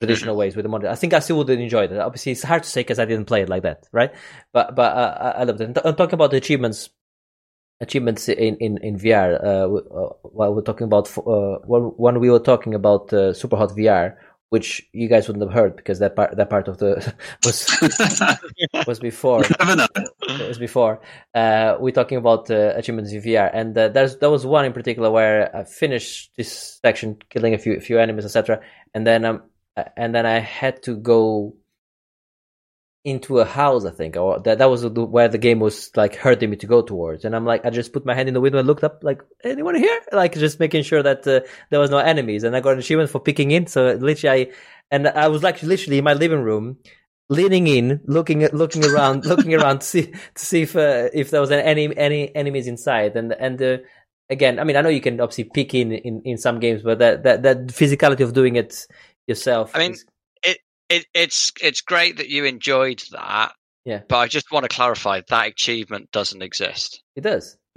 [0.00, 0.90] traditional ways with the modern.
[0.90, 1.98] I think I still would have enjoyed it.
[1.98, 4.14] Obviously, it's hard to say because I didn't play it like that, right?
[4.52, 5.78] But but uh, I loved it.
[5.84, 6.90] I'm talking about the achievements
[7.80, 9.42] achievements in in in VR.
[9.42, 14.16] Uh, uh, while we're talking about uh, when we were talking about uh, VR,
[14.50, 17.68] which you guys wouldn't have heard because that part that part of the was
[18.86, 21.00] was before it was before.
[21.34, 24.72] Uh, we're talking about uh, achievements in VR, and uh, there's there was one in
[24.72, 28.60] particular where I finished this section, killing a few a few enemies, etc.,
[28.94, 29.42] and then um,
[29.76, 31.54] uh, and then I had to go
[33.06, 36.16] into a house, I think, or that that was the, where the game was like
[36.16, 38.40] hurting me to go towards, and I'm like, I just put my hand in the
[38.40, 40.00] window and looked up, like, anyone here?
[40.12, 41.40] Like, just making sure that uh,
[41.70, 43.66] there was no enemies, and I got an achievement for picking in.
[43.66, 44.52] So literally, I
[44.90, 46.78] and I was like literally in my living room
[47.28, 51.30] leaning in, looking at, looking around, looking around to see to see if uh, if
[51.30, 53.16] there was any any enemies inside.
[53.16, 53.78] And and uh,
[54.30, 56.98] again, I mean, I know you can obviously pick in in, in some games, but
[56.98, 58.86] that, that that physicality of doing it
[59.26, 59.72] yourself.
[59.74, 60.04] I mean, is-
[60.88, 63.52] It, it's it's great that you enjoyed that.
[63.84, 64.00] Yeah.
[64.08, 67.02] But I just want to clarify that achievement doesn't exist.
[67.14, 67.56] it does.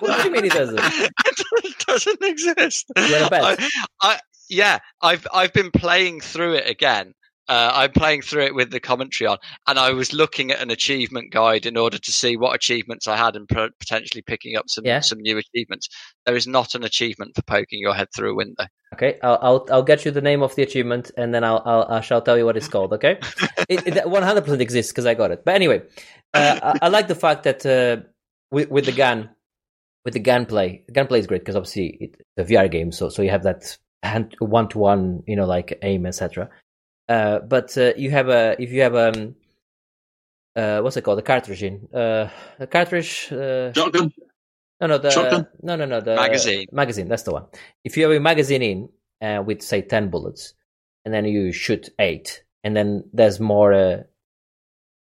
[0.00, 0.78] What do you mean it doesn't?
[0.82, 2.86] it doesn't exist.
[2.96, 3.42] You had a bet?
[3.44, 3.68] I,
[4.02, 4.20] I,
[4.50, 7.14] yeah, I've I've been playing through it again.
[7.48, 10.70] Uh, I'm playing through it with the commentary on, and I was looking at an
[10.70, 14.68] achievement guide in order to see what achievements I had and pro- potentially picking up
[14.68, 15.00] some Yeah.
[15.00, 15.88] some new achievements.
[16.26, 18.66] There is not an achievement for poking your head through a window.
[18.94, 21.86] Okay, I'll, I'll I'll get you the name of the achievement, and then I'll I'll
[21.88, 22.92] I shall tell you what it's called.
[22.92, 23.18] Okay,
[23.68, 25.44] it, it 100% exists because I got it.
[25.44, 25.82] But anyway,
[26.34, 28.02] uh, I, I like the fact that uh,
[28.50, 29.30] with with the gun,
[30.04, 33.22] with the gunplay, the gunplay is great because obviously it's a VR game, so so
[33.22, 36.48] you have that hand one to one, you know, like aim, etc.
[37.08, 39.34] Uh, but uh, you have a if you have um
[40.56, 42.28] uh what's it called the cartridge in uh
[42.58, 44.12] the cartridge uh, Shotgun.
[44.80, 45.46] no, no, the Shotgun?
[45.62, 46.66] no, no, no, the Magazine.
[46.70, 47.46] Magazine, that's the one.
[47.84, 48.88] If you have a magazine in
[49.22, 50.54] uh, with say ten bullets,
[51.04, 54.02] and then you shoot eight, and then there's more uh,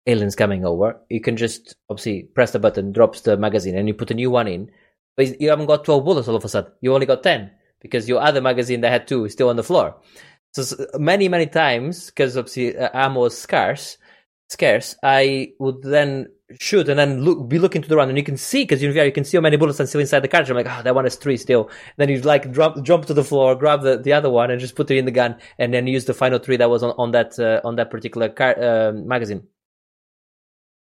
[0.07, 3.93] aliens coming over, you can just obviously press the button, drops the magazine, and you
[3.93, 4.71] put a new one in.
[5.17, 6.71] But you haven't got twelve bullets all of a sudden.
[6.81, 9.63] You only got ten because your other magazine that had two is still on the
[9.63, 9.95] floor.
[10.53, 10.63] So
[10.97, 13.97] many, many times, because obviously uh, ammo is scarce,
[14.49, 16.27] scarce, I would then
[16.59, 19.05] shoot and then look, be looking to the round, and you can see because VR
[19.05, 20.49] you can see how many bullets are still inside the cartridge.
[20.49, 21.69] I'm like, oh, that one is three still.
[21.97, 24.75] Then you'd like drop, jump to the floor, grab the, the other one, and just
[24.75, 27.11] put it in the gun, and then use the final three that was on, on
[27.11, 29.47] that uh, on that particular car, um magazine.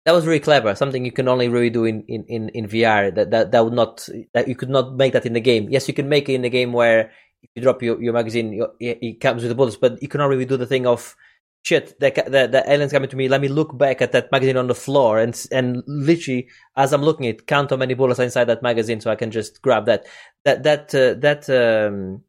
[0.05, 0.75] That was really clever.
[0.75, 3.15] Something you can only really do in, in, in, in VR.
[3.15, 5.71] That, that that would not that you could not make that in the game.
[5.71, 7.11] Yes, you can make it in the game where
[7.55, 10.57] you drop your, your magazine, it comes with the bullets, but you cannot really do
[10.57, 11.17] the thing of
[11.65, 11.99] shit.
[11.99, 13.29] The, the the aliens coming to me.
[13.29, 17.03] Let me look back at that magazine on the floor and and literally as I'm
[17.03, 19.87] looking at, count how many bullets are inside that magazine, so I can just grab
[19.87, 20.07] that.
[20.45, 22.23] That that uh, that um,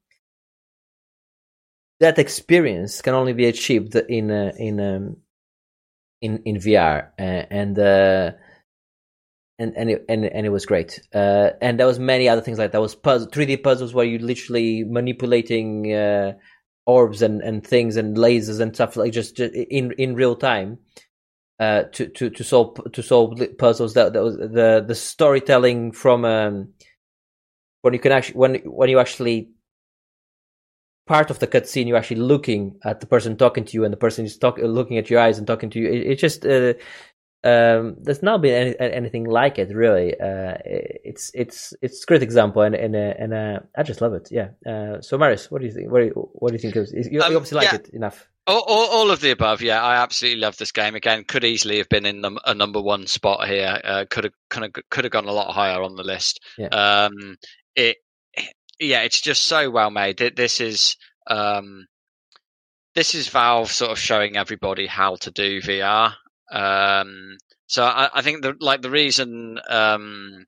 [2.00, 5.18] that experience can only be achieved in uh, in um,
[6.22, 8.32] in in VR, uh, and uh,
[9.58, 11.02] and and it, and and it was great.
[11.14, 12.82] Uh, and there was many other things like that.
[12.82, 16.34] was puzzle, 3D puzzles where you literally manipulating uh,
[16.86, 20.80] orbs and, and things and lasers and stuff like just, just in in real time.
[21.58, 26.26] Uh, to, to, to solve to solve puzzles that, that was the the storytelling from
[26.26, 26.74] um,
[27.82, 29.52] when you can actually when when you actually
[31.08, 33.98] part of the cutscene you're actually looking at the person talking to you and the
[33.98, 36.74] person is talking looking at your eyes and talking to you it, it just uh,
[37.46, 42.24] um, there's not been any, anything like it really uh, it's it's it's a great
[42.24, 45.62] example and and uh, and uh, I just love it yeah uh, so Marius what
[45.62, 47.58] do you think what do you, what do you think of, you, you Um, obviously
[47.58, 47.76] like yeah.
[47.76, 49.82] it enough All, all, all of the above, yeah.
[49.82, 50.94] I absolutely love this game.
[50.94, 53.82] Again, could easily have been in num- a number one spot here.
[53.84, 56.40] Uh, could have, kind of, could have gone a lot higher on the list.
[56.56, 56.68] Yeah.
[56.68, 57.38] Um,
[57.76, 57.98] it,
[58.80, 60.20] yeah, it's just so well made.
[60.20, 61.88] Th- This is, um,
[62.94, 66.14] this is Valve sort of showing everybody how to do VR.
[66.52, 67.38] Um,
[67.68, 70.46] so I, I think the like the reason um,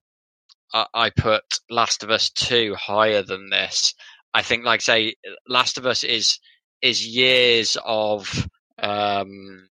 [0.74, 3.94] I, I put Last of Us Two higher than this,
[4.34, 5.16] I think, like say,
[5.48, 6.40] Last of Us is
[6.82, 8.48] is years of
[8.80, 9.70] um,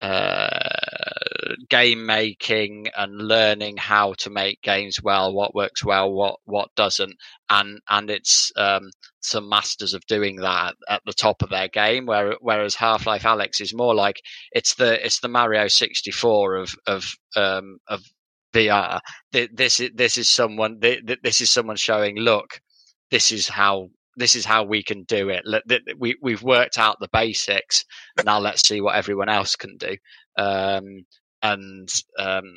[0.00, 0.71] uh,
[1.68, 7.14] game making and learning how to make games well, what works well, what what doesn't,
[7.50, 8.90] and and it's um,
[9.20, 12.06] some masters of doing that at the top of their game.
[12.06, 14.20] Where, whereas Half Life Alyx is more like
[14.52, 18.02] it's the it's the Mario sixty four of of um, of
[18.54, 19.00] VR.
[19.32, 22.16] This is this is someone this is someone showing.
[22.16, 22.60] Look,
[23.10, 25.44] this is how this is how we can do it.
[25.98, 27.84] We we've worked out the basics.
[28.24, 29.96] Now let's see what everyone else can do.
[30.36, 31.04] Um,
[31.42, 31.88] and
[32.18, 32.54] um,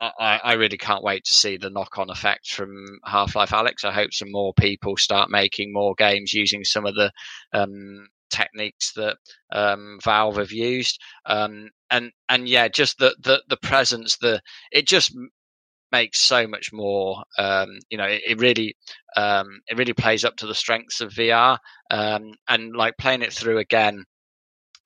[0.00, 3.84] I, I, really can't wait to see the knock-on effect from Half-Life Alyx.
[3.84, 7.12] I hope some more people start making more games using some of the
[7.52, 9.16] um, techniques that
[9.52, 10.98] um, Valve have used.
[11.26, 14.40] Um, and and yeah, just the, the the presence, the
[14.72, 15.14] it just
[15.92, 17.22] makes so much more.
[17.38, 18.74] Um, you know, it, it really
[19.14, 21.58] um, it really plays up to the strengths of VR.
[21.90, 24.04] Um, and like playing it through again,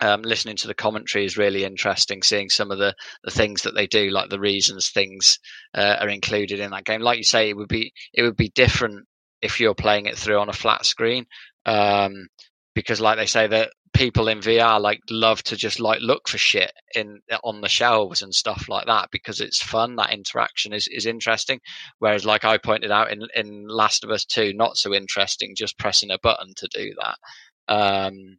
[0.00, 2.22] um, listening to the commentary is really interesting.
[2.22, 2.94] Seeing some of the
[3.24, 5.38] the things that they do, like the reasons things
[5.74, 7.00] uh, are included in that game.
[7.00, 9.06] Like you say, it would be it would be different
[9.42, 11.26] if you're playing it through on a flat screen.
[11.64, 12.28] Um,
[12.74, 16.36] because like they say that people in VR like love to just like look for
[16.36, 19.96] shit in on the shelves and stuff like that because it's fun.
[19.96, 21.60] That interaction is, is interesting.
[21.98, 25.54] Whereas, like I pointed out in in Last of Us Two, not so interesting.
[25.56, 27.16] Just pressing a button to do that.
[27.74, 28.38] Um,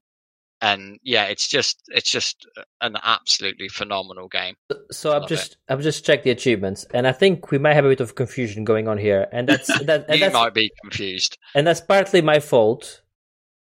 [0.62, 2.48] and yeah, it's just it's just
[2.82, 4.56] an absolutely phenomenal game.
[4.92, 5.58] So I've just it.
[5.70, 8.64] I've just checked the achievements, and I think we might have a bit of confusion
[8.64, 10.06] going on here, and that's that.
[10.08, 13.02] And you that's, might be confused, and that's partly my fault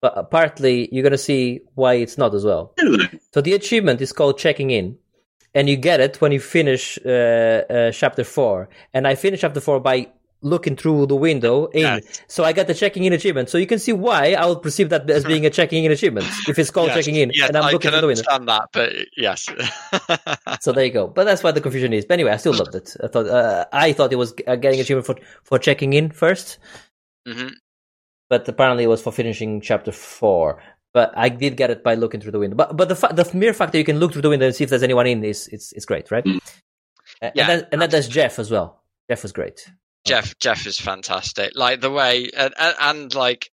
[0.03, 2.75] but partly you're going to see why it's not as well.
[3.33, 4.99] So the achievement is called checking in,
[5.55, 8.69] and you get it when you finish uh, uh, chapter four.
[8.93, 10.09] And I finished chapter four by
[10.43, 11.81] looking through the window in.
[11.81, 12.23] Yes.
[12.29, 13.49] So I got the checking in achievement.
[13.49, 16.27] So you can see why I would perceive that as being a checking in achievement
[16.49, 16.97] if it's called yes.
[16.97, 17.31] checking in.
[17.33, 18.23] Yes, and I'm I looking can through the window.
[18.29, 19.49] understand that, but yes.
[20.61, 21.07] so there you go.
[21.07, 22.05] But that's why the confusion is.
[22.05, 22.95] But anyway, I still loved it.
[23.03, 26.59] I thought uh, I thought it was getting achievement for for checking in 1st
[27.29, 27.49] mm-hmm
[28.33, 30.63] but apparently it was for finishing chapter four.
[30.95, 32.57] But I did get it by looking through the window.
[32.57, 34.55] But but the fa- the mere fact that you can look through the window and
[34.55, 36.25] see if there's anyone in is it's it's great, right?
[36.25, 36.41] Mm.
[37.21, 38.81] Uh, yeah, and, and that does Jeff as well.
[39.11, 39.71] Jeff was great.
[40.05, 40.39] Jeff.
[40.39, 41.53] Jeff is fantastic.
[41.55, 43.51] Like the way and, and, like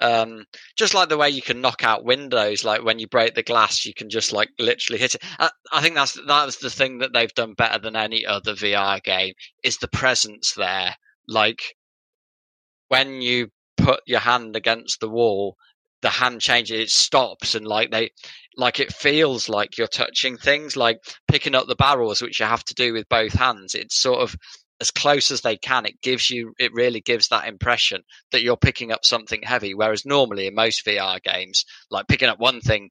[0.00, 0.46] um,
[0.76, 3.86] just like the way you can knock out windows, like when you break the glass,
[3.86, 5.22] you can just like literally hit it.
[5.38, 9.02] I, I think that's that's the thing that they've done better than any other VR
[9.02, 10.96] game is the presence there.
[11.28, 11.76] Like
[12.88, 15.56] when you put your hand against the wall,
[16.02, 18.10] the hand changes, it stops, and like they,
[18.56, 20.98] like it feels like you're touching things, like
[21.28, 23.76] picking up the barrels, which you have to do with both hands.
[23.76, 24.34] It's sort of
[24.82, 25.86] as close as they can.
[25.86, 28.02] It gives you, it really gives that impression
[28.32, 29.74] that you're picking up something heavy.
[29.74, 32.90] Whereas normally in most VR games, like picking up one thing,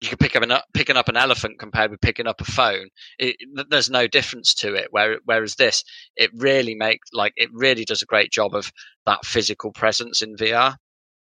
[0.00, 2.88] you can pick up an picking up an elephant compared with picking up a phone.
[3.18, 3.36] It,
[3.68, 4.88] there's no difference to it.
[4.90, 5.82] Where, whereas this,
[6.14, 8.70] it really makes like it really does a great job of
[9.06, 10.76] that physical presence in VR.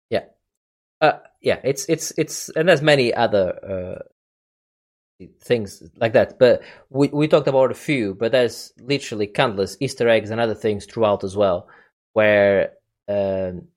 [0.10, 0.26] Yeah,
[1.00, 1.60] uh, yeah.
[1.64, 4.04] It's it's it's and there's many other uh,
[5.42, 6.40] things like that.
[6.40, 10.56] But we we talked about a few, but there's literally countless Easter eggs and other
[10.56, 11.68] things throughout as well,
[12.14, 12.74] where.
[13.08, 13.68] Um,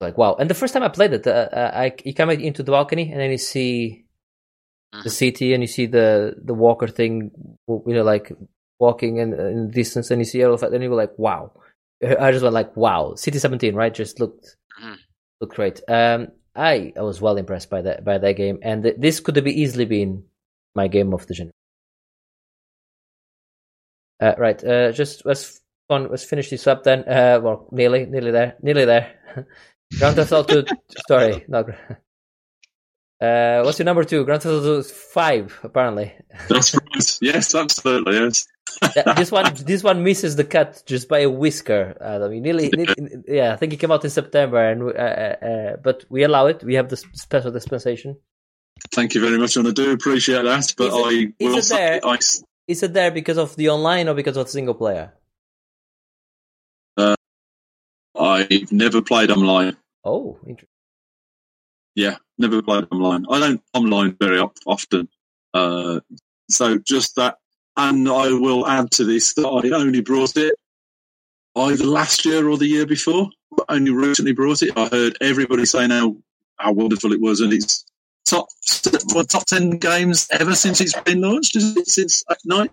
[0.00, 0.34] like wow!
[0.38, 3.10] And the first time I played it, uh, uh I you come into the balcony
[3.10, 4.04] and then you see
[4.94, 5.02] mm-hmm.
[5.04, 7.30] the city and you see the the walker thing,
[7.68, 8.32] you know, like
[8.78, 11.18] walking in, in the distance, and you see all of that, and you were like,
[11.18, 11.52] wow!
[12.02, 13.14] I just went like, wow!
[13.14, 13.92] City Seventeen, right?
[13.92, 14.94] Just looked mm-hmm.
[15.40, 15.82] looked great.
[15.86, 19.36] Um, I I was well impressed by that by that game, and th- this could
[19.36, 20.24] have easily been
[20.74, 21.54] my game of the generation.
[24.20, 27.00] Uh, right, uh, just let's let's finish this up then.
[27.08, 29.14] Uh, well, nearly, nearly there, nearly there.
[29.98, 30.64] Grand Theft Auto.
[31.08, 31.66] sorry, not.
[33.20, 34.24] Uh, what's your number two?
[34.24, 36.14] Grand Theft Auto Five, apparently.
[36.48, 37.18] That's right.
[37.20, 38.14] Yes, absolutely.
[38.14, 38.46] Yes.
[39.14, 41.98] this one, this one misses the cut just by a whisker.
[42.00, 42.94] I mean, nearly, nearly,
[43.28, 43.52] yeah.
[43.52, 46.64] I think it came out in September, and uh, uh, uh, but we allow it.
[46.64, 48.16] We have the special dispensation.
[48.92, 50.74] Thank you very much, and I do appreciate that.
[50.76, 52.00] But is it, I will is it there?
[52.04, 52.18] I...
[52.68, 55.12] Is it there because of the online or because of single player?
[58.20, 59.76] I've never played online.
[60.04, 60.68] Oh, interesting.
[61.94, 63.26] Yeah, never played online.
[63.30, 65.08] I don't online very often.
[65.54, 66.00] Uh,
[66.48, 67.38] so just that,
[67.76, 70.54] and I will add to this that I only brought it
[71.56, 73.30] either last year or the year before.
[73.68, 74.76] Only recently brought it.
[74.76, 76.16] I heard everybody saying how
[76.56, 77.84] how wonderful it was, and it's
[78.30, 78.46] top
[79.12, 81.56] what, top ten games ever since it's been launched.
[81.56, 82.70] Is it since night?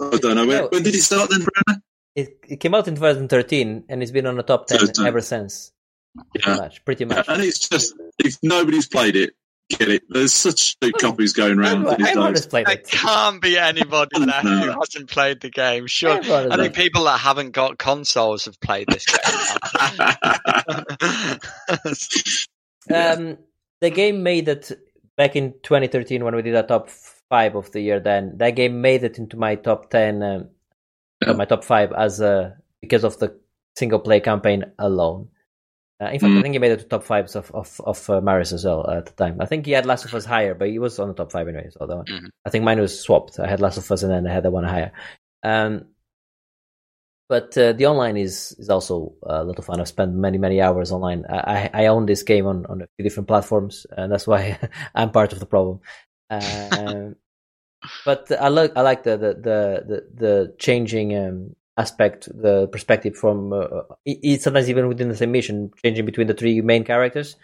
[0.00, 0.46] I don't know.
[0.46, 1.80] When, when did it start then, Brenna?
[2.14, 5.72] It, it came out in 2013 and it's been on the top 10 ever since.
[6.34, 6.84] Pretty much.
[6.84, 7.28] Pretty much.
[7.28, 9.34] Yeah, and it's just, if nobody's played it,
[9.68, 10.02] get it.
[10.08, 12.38] There's such big copies going around Everyone, these everyone days.
[12.40, 12.88] has played There it.
[12.88, 14.80] can't be anybody there who No.
[14.80, 15.86] hasn't played the game.
[15.86, 19.20] Sure, Everyone I think played people that haven't got consoles have played this game.
[22.92, 23.38] Um,
[23.80, 24.70] the game made it
[25.20, 26.88] back in 2013 when we did a top
[27.28, 28.00] five of the year.
[28.00, 30.48] Then that game made it into my top ten, um,
[31.36, 33.28] my top five as a because of the
[33.76, 35.28] single play campaign alone.
[36.02, 36.42] Uh, in fact, I Mm.
[36.42, 39.04] think he made it to top fives of of of uh, Marius as well at
[39.06, 39.36] the time.
[39.40, 41.46] I think he had Last of Us higher, but he was on the top five
[41.48, 41.68] anyway.
[41.70, 42.06] So that one.
[42.06, 42.30] Mhm.
[42.46, 43.38] I think mine was swapped.
[43.38, 44.92] I had Last of Us and then I had the one higher.
[45.42, 45.84] Um,
[47.30, 49.80] but uh, the online is is also a lot of fun.
[49.80, 51.24] I've spent many many hours online.
[51.30, 54.58] I I, own this game on on a few different platforms, and that's why
[54.96, 55.78] I'm part of the problem.
[56.28, 57.14] Um,
[58.04, 63.52] but I like I like the the the the, changing um, aspect, the perspective from
[63.52, 67.36] uh, it, it sometimes even within the same mission, changing between the three main characters.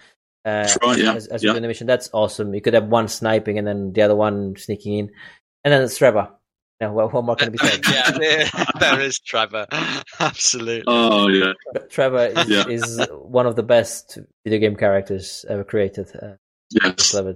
[0.45, 1.51] Uh, That's right, yeah, As, as yeah.
[1.51, 2.55] within the mission, that's awesome.
[2.55, 5.11] You could have one sniping and then the other one sneaking in,
[5.65, 6.01] and then it's
[6.81, 6.93] Trevor.
[6.93, 7.81] Now, what, what more can be said?
[7.91, 8.47] yeah, there,
[8.81, 9.67] there is Trevor.
[10.21, 10.85] Absolutely.
[10.87, 11.53] oh yeah,
[11.91, 12.67] Trevor is, Yeah.
[12.69, 16.09] is one of the best video game characters ever created.
[16.15, 16.35] Uh,
[16.71, 17.15] yes.
[17.15, 17.27] love.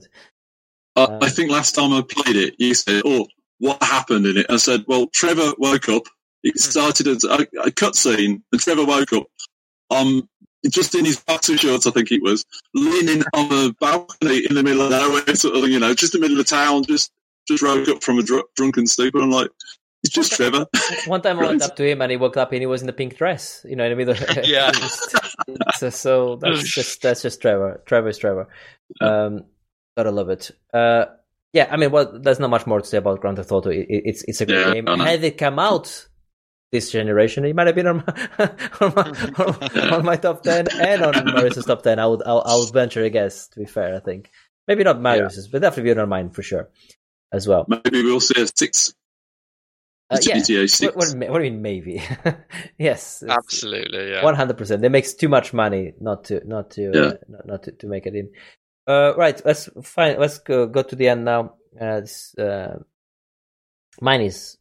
[0.96, 3.26] Uh, Um, I think last time I played it, you said, "Oh,
[3.58, 6.02] what happened in it?" I said, "Well, Trevor woke up.
[6.42, 7.34] It started as a,
[7.64, 9.26] a cutscene, and Trevor woke up.
[9.90, 10.28] Um,
[10.68, 14.62] just in his boxer shorts, I think it was, leaning on a balcony in the
[14.62, 16.84] middle of nowhere, sort of, you know, just in the middle of town.
[16.84, 17.10] Just,
[17.50, 19.20] just woke up from a dr- drunken stupor.
[19.20, 19.50] I'm like,
[20.02, 20.66] it's just Trevor.
[21.06, 22.86] One time I went up to him and he woke up and he was in
[22.86, 24.44] the pink dress, you know, what I mean?
[24.44, 24.72] Yeah.
[25.76, 27.82] so, so that's just that's just Trevor.
[27.86, 28.48] Trevor is Trevor.
[29.00, 29.44] Um,
[29.96, 30.50] gotta love it.
[30.72, 31.06] Uh,
[31.52, 33.70] yeah, I mean, well, there's not much more to say about Grand Theft Auto.
[33.70, 34.88] It, it- it's it's a great Yeah, game.
[34.88, 35.04] I know.
[35.04, 36.06] Had it come out
[36.72, 39.02] this generation, it might have been on my on my,
[39.44, 41.98] on, on my top ten and on Marius's top ten.
[41.98, 43.48] I would I, I would venture a guess.
[43.48, 44.30] To be fair, I think
[44.68, 46.68] maybe not Marius's, but definitely be on mine for sure
[47.32, 47.64] as well.
[47.68, 48.94] Maybe we'll see a six.
[50.10, 50.36] Uh, yeah.
[50.36, 50.94] GTA six.
[50.96, 52.02] What, what, what do you mean maybe?
[52.78, 54.24] yes, Absolutely, yeah.
[54.24, 54.82] One hundred percent.
[54.82, 57.00] They makes too much money not to not to Yeah.
[57.00, 58.30] uh, not, not to, to make it in.
[58.86, 59.40] Uh, right.
[59.44, 60.18] Let's fine.
[60.18, 61.54] Let's go go to the end now.
[61.80, 62.78] Uh, this, uh,
[64.00, 64.56] mine is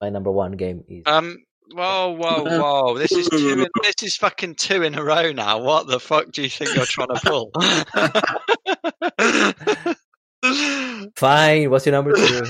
[0.00, 1.44] my number one game is Um.
[1.74, 2.98] Whoa, whoa, whoa!
[2.98, 3.52] This is two.
[3.52, 5.62] In, this is fucking two in a row now.
[5.62, 7.50] What the fuck do you think you're trying to pull?
[11.16, 11.70] fine.
[11.70, 12.42] What's your number two?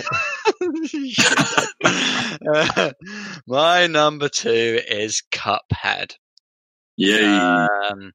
[1.85, 2.93] Uh,
[3.47, 6.15] my number two is Cuphead.
[6.97, 7.67] Yeah.
[7.91, 8.13] Um,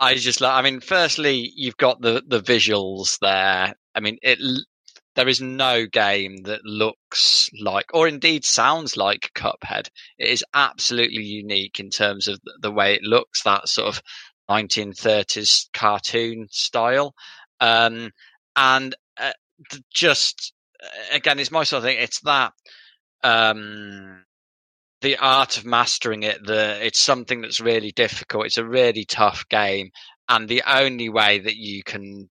[0.00, 0.52] I just like.
[0.54, 3.74] I mean, firstly, you've got the the visuals there.
[3.94, 4.38] I mean, it.
[5.16, 9.86] There is no game that looks like, or indeed sounds like Cuphead.
[10.18, 13.44] It is absolutely unique in terms of the- the way it looks.
[13.44, 14.02] That sort of
[14.50, 17.14] 1930s cartoon style,
[17.60, 18.10] um,
[18.56, 18.94] and th-
[19.92, 20.52] just
[21.12, 21.98] again, it's my sort of thing.
[21.98, 22.52] It's that.
[23.22, 24.24] Um,
[25.04, 29.46] the art of mastering it the it's something that's really difficult it's a really tough
[29.50, 29.90] game
[30.30, 32.28] and the only way that you can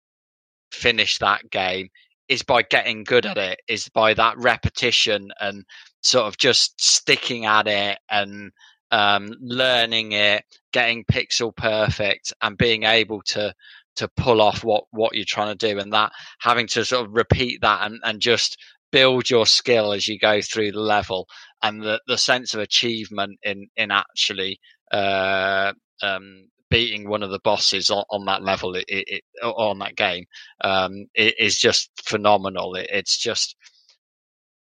[0.72, 1.88] finish that game
[2.28, 5.64] is by getting good at it is by that repetition and
[6.02, 8.52] sort of just sticking at it and
[8.90, 13.54] um, learning it getting pixel perfect and being able to
[13.96, 17.14] to pull off what what you're trying to do and that having to sort of
[17.14, 18.58] repeat that and, and just
[18.91, 21.28] build your skill as you go through the level
[21.64, 24.60] and the, the sense of achievement in in actually
[24.91, 29.96] uh, um, beating one of the bosses on, on that level it, it, on that
[29.96, 30.26] game
[30.64, 32.76] um, is just phenomenal.
[32.76, 33.56] It, it's just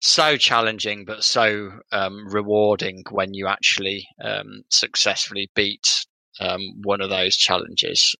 [0.00, 6.06] so challenging, but so um, rewarding when you actually um, successfully beat
[6.40, 8.14] um, one of those challenges.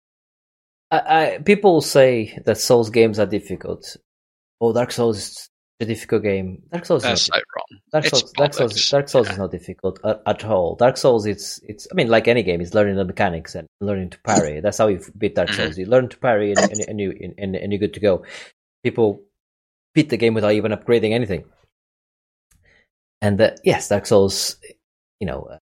[0.91, 0.99] I,
[1.35, 3.97] I, people say that Souls games are difficult.
[4.61, 6.63] Oh, Dark Souls is a difficult game.
[6.73, 7.81] Dark Souls is not so wrong.
[7.93, 8.91] Dark It's Souls, Dark Souls.
[8.91, 9.33] Dark Souls Yeah.
[9.33, 10.77] is not difficult at, at all.
[10.77, 11.87] Dark Souls, it's it's.
[11.91, 14.61] I mean, like any game, it's learning the mechanics and learning to parry.
[14.63, 15.57] That's how you beat Dark Mhm.
[15.57, 15.79] Souls.
[15.79, 18.25] You learn to parry, and, and, and you and, and you're good to go.
[18.85, 19.23] People
[19.95, 21.45] beat the game without even upgrading anything.
[23.21, 24.57] And uh, yes, Dark Souls,
[25.21, 25.59] you know, uh,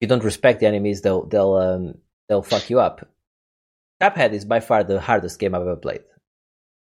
[0.00, 1.94] you don't respect the enemies, they'll they'll um,
[2.28, 3.08] they'll fuck you up.
[4.00, 6.02] Cuphead is by far the hardest game I've ever played.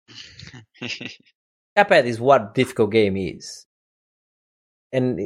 [1.76, 3.66] Cuphead is what difficult game is,
[4.92, 5.20] and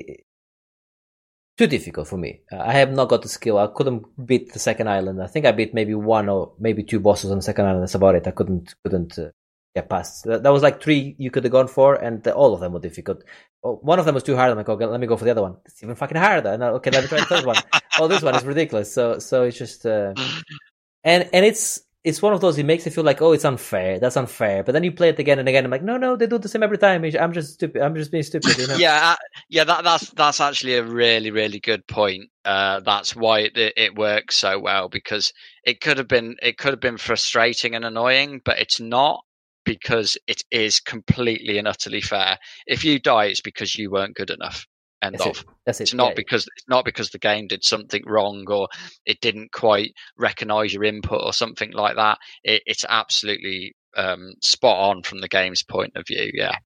[1.57, 2.41] too difficult for me.
[2.53, 3.59] I have not got the skill.
[3.59, 5.23] I couldn't beat the second island.
[5.23, 7.83] I think I beat maybe one or maybe two bosses on the second island.
[7.83, 8.27] That's about it.
[8.27, 9.31] I couldn't couldn't uh,
[9.75, 10.25] get past.
[10.25, 12.81] That, that was like three you could have gone for, and all of them were
[12.81, 13.25] difficult.
[13.65, 14.51] Oh, one of them was too hard.
[14.51, 15.57] I'm like, okay, let me go for the other one.
[15.65, 16.51] It's even fucking harder.
[16.51, 17.57] And I, okay, let me try the third one.
[17.99, 18.93] Oh, this one is ridiculous.
[18.93, 19.87] So so it's just.
[19.87, 20.13] Uh,
[21.07, 22.59] and and it's it's one of those.
[22.59, 23.99] It makes you feel like, oh, it's unfair.
[23.99, 24.63] That's unfair.
[24.63, 25.65] But then you play it again and again.
[25.65, 27.03] I'm like, no, no, they do the same every time.
[27.19, 27.83] I'm just stupid.
[27.83, 28.57] I'm just being stupid.
[28.59, 28.77] You know?
[28.77, 29.17] yeah, uh,
[29.49, 29.65] yeah.
[29.65, 32.25] That, that's that's actually a really really good point.
[32.45, 35.33] Uh, that's why it, it works so well because
[35.65, 39.25] it could have been it could have been frustrating and annoying, but it's not
[39.65, 42.39] because it is completely and utterly fair.
[42.67, 44.67] If you die, it's because you weren't good enough.
[45.07, 45.39] End That's of.
[45.39, 45.45] it.
[45.65, 45.83] That's it.
[45.85, 46.15] It's not Yeah.
[46.17, 48.69] because it's not because the game did something wrong or
[49.05, 52.19] it didn't quite recognize your input or something like that.
[52.45, 56.31] It, it's absolutely um, spot on from the game's point of view.
[56.35, 56.57] Yeah.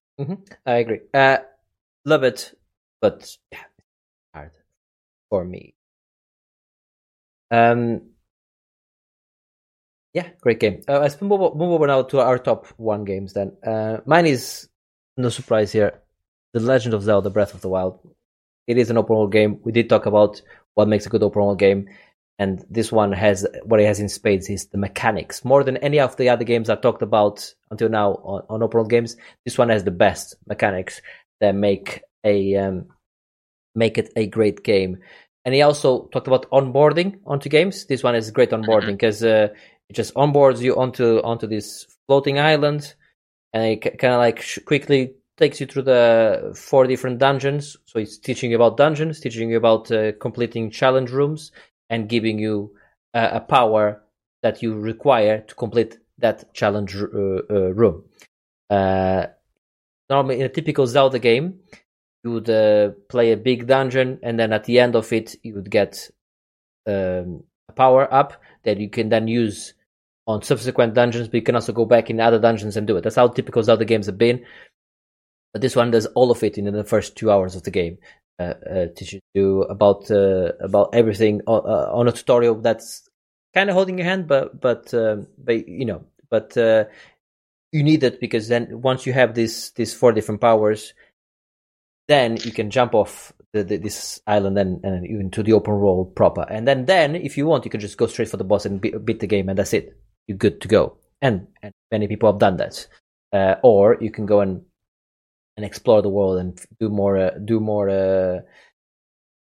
[0.65, 0.99] I agree.
[1.13, 1.37] Uh,
[2.05, 2.53] love it,
[3.01, 3.63] but yeah,
[4.35, 4.51] hard
[5.29, 5.73] for me.
[7.49, 8.01] Um,
[10.13, 10.81] yeah, great game.
[10.87, 13.33] Uh, let's move over, move over now to our top one games.
[13.33, 14.67] Then uh, mine is
[15.17, 15.99] no surprise here.
[16.53, 17.99] The Legend of Zelda: Breath of the Wild.
[18.71, 19.59] It is an open world game.
[19.63, 20.41] We did talk about
[20.75, 21.89] what makes a good open world game,
[22.39, 25.99] and this one has what it has in spades is the mechanics more than any
[25.99, 29.17] of the other games I talked about until now on, on open world games.
[29.43, 31.01] This one has the best mechanics
[31.41, 32.85] that make a um,
[33.75, 34.99] make it a great game.
[35.43, 37.85] And he also talked about onboarding onto games.
[37.85, 39.49] This one is great onboarding because uh,
[39.89, 42.93] it just onboards you onto onto this floating island,
[43.51, 47.75] and it kind of like sh- quickly takes you through the four different dungeons.
[47.85, 51.51] So it's teaching you about dungeons, teaching you about uh, completing challenge rooms,
[51.89, 52.73] and giving you
[53.13, 54.01] uh, a power
[54.43, 57.07] that you require to complete that challenge uh,
[57.49, 58.03] uh, room.
[58.69, 59.25] Uh,
[60.09, 61.59] normally, in a typical Zelda game,
[62.23, 65.55] you would uh, play a big dungeon, and then at the end of it, you
[65.55, 66.09] would get
[66.87, 69.73] um, a power up that you can then use
[70.27, 71.27] on subsequent dungeons.
[71.27, 73.01] But you can also go back in other dungeons and do it.
[73.01, 74.45] That's how typical Zelda games have been.
[75.53, 77.97] But this one does all of it in the first two hours of the game.
[78.39, 83.07] Uh, uh, teaches you about uh, about everything on, uh, on a tutorial that's
[83.53, 86.85] kind of holding your hand, but but um, but you know, but uh,
[87.71, 90.93] you need it because then once you have these these four different powers,
[92.07, 95.79] then you can jump off the, the, this island and, and even to the open
[95.79, 96.45] world proper.
[96.49, 98.81] And then then if you want, you can just go straight for the boss and
[98.81, 99.95] be, beat the game, and that's it.
[100.27, 100.97] You're good to go.
[101.21, 102.87] And, and many people have done that.
[103.33, 104.63] Uh, or you can go and
[105.57, 108.39] and explore the world and do more uh, do more uh,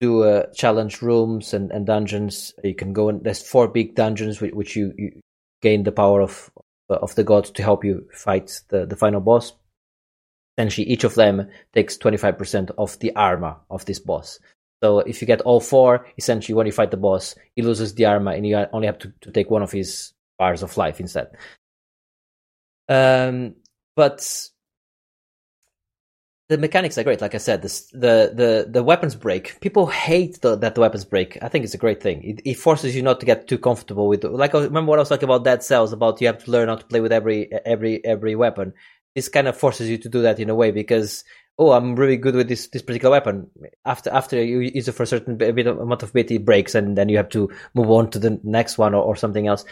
[0.02, 2.54] do uh, challenge rooms and, and dungeons.
[2.64, 5.22] You can go and there's four big dungeons which, which you, you
[5.62, 6.52] gain the power of
[6.90, 9.54] of the gods to help you fight the, the final boss.
[10.58, 14.40] Essentially, each of them takes 25% of the armor of this boss.
[14.84, 18.06] So if you get all four, essentially when you fight the boss, he loses the
[18.06, 21.30] armor and you only have to, to take one of his bars of life instead.
[22.90, 23.56] Um,
[23.96, 24.50] but
[26.50, 27.22] the mechanics are great.
[27.22, 29.60] Like I said, this, the the the weapons break.
[29.62, 31.38] People hate the, that the weapons break.
[31.42, 32.22] I think it's a great thing.
[32.24, 34.24] It, it forces you not to get too comfortable with.
[34.24, 36.76] Like remember what I was talking about Dead Cells about you have to learn how
[36.76, 38.74] to play with every every every weapon.
[39.16, 41.24] This kind of forces you to do that in a way because
[41.58, 43.50] oh, I'm really good with this this particular weapon.
[43.86, 46.76] After after you use it for a certain bit of amount of bit, it breaks,
[46.76, 49.64] and then you have to move on to the next one or, or something else.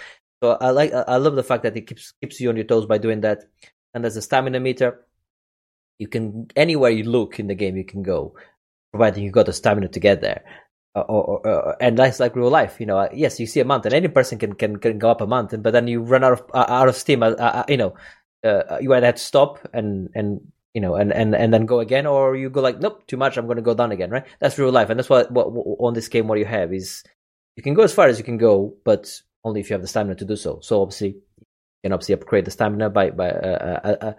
[0.41, 2.85] So I like I love the fact that it keeps keeps you on your toes
[2.85, 3.43] by doing that.
[3.93, 5.05] And there's a stamina meter.
[6.01, 8.33] You can anywhere you look in the game, you can go,
[8.91, 10.41] providing you got the stamina to get there.
[10.95, 12.97] Uh, or, or, and that's like real life, you know.
[12.97, 13.93] Uh, yes, you see a mountain.
[13.93, 16.41] Any person can, can, can go up a mountain, but then you run out of
[16.55, 17.21] uh, out of steam.
[17.21, 17.93] Uh, you know,
[18.43, 20.41] uh, you either have to stop and and
[20.73, 23.37] you know and, and and then go again, or you go like, nope, too much.
[23.37, 24.09] I'm going to go down again.
[24.09, 24.25] Right?
[24.39, 27.03] That's real life, and that's what, what, what on this game what you have is
[27.55, 29.87] you can go as far as you can go, but only if you have the
[29.87, 30.59] stamina to do so.
[30.61, 34.13] So obviously, you can obviously upgrade the stamina by by uh,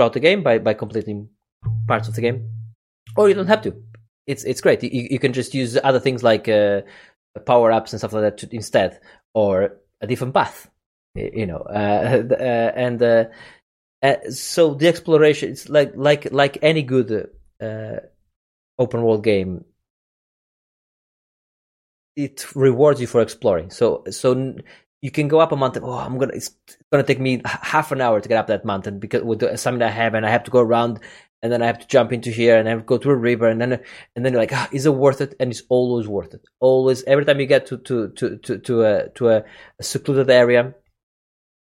[0.00, 1.28] throughout the game by by completing
[1.86, 2.50] parts of the game,
[3.16, 3.74] or you don't have to.
[4.26, 4.82] It's it's great.
[4.82, 6.80] You you can just use other things like uh,
[7.44, 8.98] power ups and stuff like that to, instead,
[9.34, 10.70] or a different path.
[11.14, 13.24] You know, uh, uh, and uh,
[14.30, 17.28] so the exploration it's like like like any good
[18.78, 19.66] open world game.
[22.16, 23.70] It rewards you for exploring.
[23.70, 24.54] So so
[25.02, 25.82] you can go up a mountain.
[25.84, 26.34] Oh, I'm gonna.
[26.34, 26.50] It's
[26.92, 29.82] gonna take me half an hour to get up that mountain because with the something
[29.82, 31.00] I have, and I have to go around,
[31.42, 33.16] and then I have to jump into here, and I have to go through a
[33.16, 33.72] river, and then
[34.14, 35.34] and then you're like, ah, is it worth it?
[35.40, 36.46] And it's always worth it.
[36.60, 39.44] Always, every time you get to to to to to a to a,
[39.78, 40.74] a secluded area,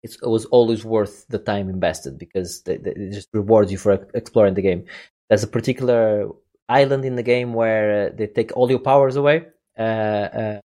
[0.04, 4.06] it was always worth the time invested because they, they, it just rewards you for
[4.14, 4.84] exploring the game.
[5.28, 6.28] There's a particular
[6.68, 9.46] island in the game where uh, they take all your powers away.
[9.78, 10.60] Uh, uh,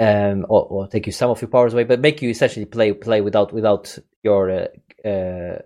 [0.00, 2.92] um, or, or, take you some of your powers away, but make you essentially play
[2.92, 5.58] play without without your uh, uh,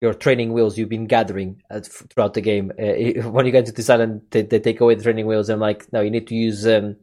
[0.00, 2.70] your training wheels you've been gathering throughout the game.
[2.78, 5.48] Uh, when you get to this island, they, they, take away the training wheels.
[5.48, 6.96] And like, no, you need to use um,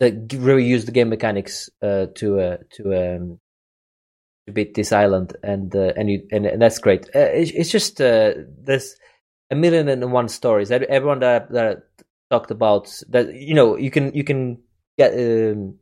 [0.00, 3.40] that really use the game mechanics uh, to uh, to um,
[4.46, 7.06] to beat this island, and uh, and you and, and that's great.
[7.06, 8.96] Uh, it's, just uh, there's
[9.50, 10.70] a million and one stories.
[10.70, 11.84] Everyone that that
[12.30, 14.58] talked about that, you know, you can you can
[14.98, 15.78] get um,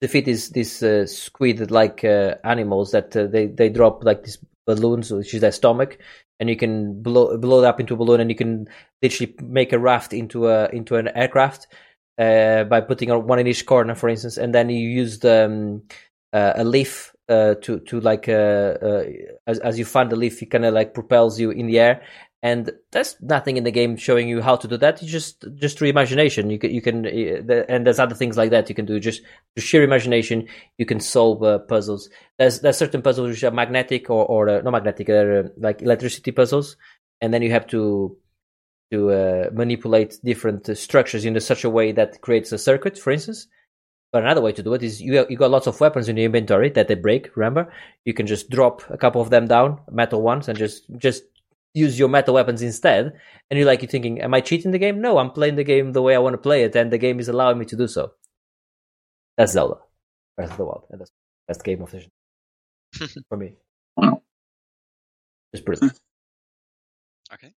[0.00, 5.10] defeat these uh, squid like uh, animals that uh, they they drop like these balloons,
[5.10, 5.98] which is their stomach,
[6.40, 8.66] and you can blow blow it up into a balloon, and you can
[9.00, 11.68] literally make a raft into a into an aircraft
[12.18, 15.82] uh, by putting one in each corner, for instance, and then you use the, um,
[16.32, 19.04] uh, a leaf uh, to to like uh, uh,
[19.46, 22.02] as as you find the leaf, it kind of like propels you in the air.
[22.44, 25.00] And there's nothing in the game showing you how to do that.
[25.00, 26.50] You just just through imagination.
[26.50, 28.98] You can you can uh, and there's other things like that you can do.
[28.98, 29.22] Just
[29.54, 32.10] through sheer imagination, you can solve uh, puzzles.
[32.38, 36.32] There's there's certain puzzles which are magnetic or or uh, not magnetic, uh, like electricity
[36.32, 36.76] puzzles,
[37.20, 38.16] and then you have to
[38.90, 43.12] to uh, manipulate different uh, structures in such a way that creates a circuit, for
[43.12, 43.46] instance.
[44.12, 46.26] But another way to do it is you you got lots of weapons in your
[46.26, 47.34] inventory that they break.
[47.36, 47.72] Remember,
[48.04, 51.22] you can just drop a couple of them down, metal ones, and just just
[51.74, 53.12] use your meta weapons instead.
[53.50, 55.00] And you're like, you're thinking, am I cheating the game?
[55.00, 57.20] No, I'm playing the game the way I want to play it, and the game
[57.20, 58.12] is allowing me to do so.
[59.36, 59.76] That's Zelda,
[60.36, 63.54] Breath of the Wild, and that's the best game of the gen- for me.
[63.96, 64.22] Wow.
[65.54, 65.98] Just brilliant.
[67.32, 67.52] Okay.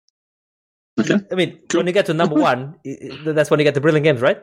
[0.99, 1.15] Okay.
[1.31, 1.79] I mean, Cool.
[1.79, 4.21] when you get to number one, i- i- that's when you get the brilliant games,
[4.21, 4.41] right?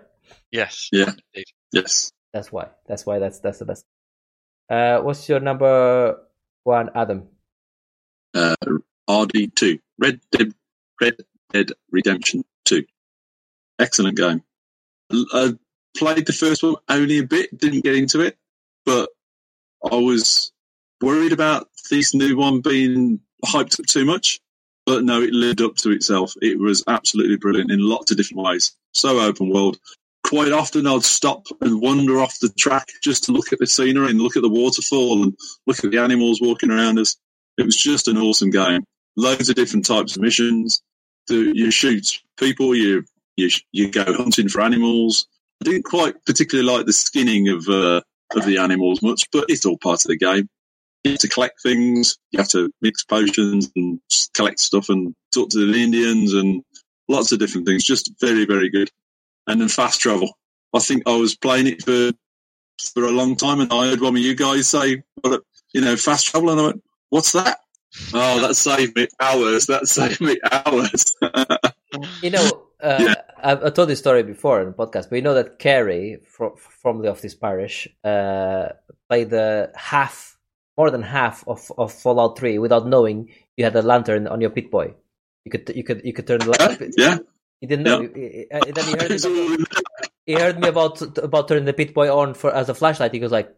[0.50, 0.88] Yes.
[0.92, 1.10] Yeah.
[1.34, 1.46] indeed.
[1.72, 2.12] Yes.
[2.32, 2.68] That's why.
[2.86, 3.18] That's why.
[3.18, 3.84] That's that's the best.
[4.70, 6.16] Uh, what's your number
[6.64, 7.28] one, Adam?
[8.34, 8.54] Uh,
[9.08, 9.80] RD2.
[9.98, 10.52] Red Dead,
[11.00, 11.16] Red
[11.52, 12.84] Dead Redemption 2.
[13.78, 14.42] Excellent game.
[15.10, 15.54] I
[15.96, 18.36] played the first one only a bit, didn't get into it,
[18.86, 19.10] but
[19.84, 20.52] I was
[21.00, 24.40] worried about this new one being hyped up too much.
[24.86, 26.34] But no, it lived up to itself.
[26.42, 28.76] It was absolutely brilliant in lots of different ways.
[28.92, 29.78] So open world.
[30.24, 34.10] Quite often I'd stop and wander off the track just to look at the scenery
[34.10, 35.36] and look at the waterfall and
[35.66, 37.16] look at the animals walking around us.
[37.58, 38.84] It was just an awesome game.
[39.16, 40.82] Loads of different types of missions.
[41.28, 43.04] You shoot people, you,
[43.36, 45.26] you you go hunting for animals.
[45.62, 48.00] I didn't quite particularly like the skinning of uh,
[48.34, 50.48] of the animals much, but it's all part of the game.
[51.04, 52.18] You have to collect things.
[52.30, 54.00] You have to mix potions and
[54.34, 56.62] collect stuff and talk to the Indians and
[57.08, 57.84] lots of different things.
[57.84, 58.90] Just very very good.
[59.46, 60.36] And then fast travel.
[60.74, 62.12] I think I was playing it for
[62.94, 65.42] for a long time, and I heard one of you guys say, "What,
[65.72, 67.58] you know, fast travel," and I went, "What's that?"
[68.14, 69.66] Oh, that saved me hours.
[69.66, 71.04] That saved me hours.
[72.22, 73.14] You know, uh, Yeah.
[73.44, 76.52] I've, I told this story before in the podcast, but you know that Carrie, from
[76.56, 78.68] formerly of this parish, uh,
[79.08, 80.38] played the half,
[80.78, 84.50] more than half of, of Fallout Three without knowing you had a lantern on your
[84.50, 84.94] Pip-Boy.
[85.44, 86.94] You could you could you could turn the light.
[86.96, 87.18] yeah,
[87.60, 88.00] He didn't know.
[88.02, 89.64] He- he- uh, then he heard, me,
[90.24, 93.12] he heard me about about turning the Pip-Boy on for as a flashlight.
[93.12, 93.52] He goes like,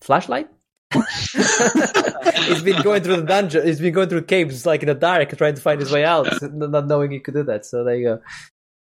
[0.00, 0.48] flashlight.
[0.92, 3.66] He's been going through the dungeon.
[3.66, 6.28] He's been going through caves like in the dark, trying to find his way out,
[6.42, 7.64] not knowing he could do that.
[7.64, 8.20] So there you go.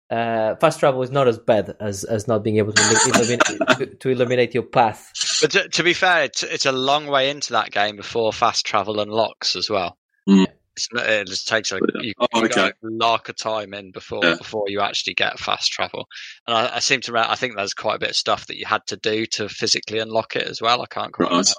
[0.09, 3.87] Uh, fast travel is not as bad as, as not being able to, illumi- to,
[3.87, 5.11] to illuminate your path.
[5.41, 8.65] But to, to be fair, it's, it's a long way into that game before fast
[8.65, 9.99] travel unlocks as well.
[10.29, 10.47] Mm.
[10.93, 12.55] Not, it just takes a you, Oh, you okay.
[12.55, 14.37] got a lock of time in before Yeah.
[14.37, 16.07] before you actually get fast travel.
[16.47, 18.59] And I, I seem to remember, I think there's quite a bit of stuff that
[18.59, 20.83] you had to do to physically unlock it as well.
[20.83, 21.33] I can't quite Right.
[21.33, 21.53] remember.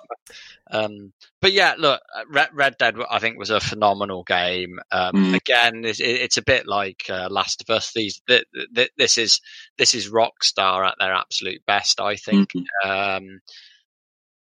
[0.69, 4.79] Um, but yeah, look, Red, Red Dead I think was a phenomenal game.
[4.91, 5.35] Um, Mm.
[5.35, 7.93] Again, it's, it's a bit like uh, Last of Us.
[7.93, 8.43] These th-
[8.75, 9.39] th- this is
[9.77, 12.01] this is Rockstar at their absolute best.
[12.01, 12.51] I think.
[12.51, 12.85] Mhm.
[13.17, 13.39] Um,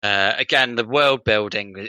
[0.02, 1.88] uh, again, the world building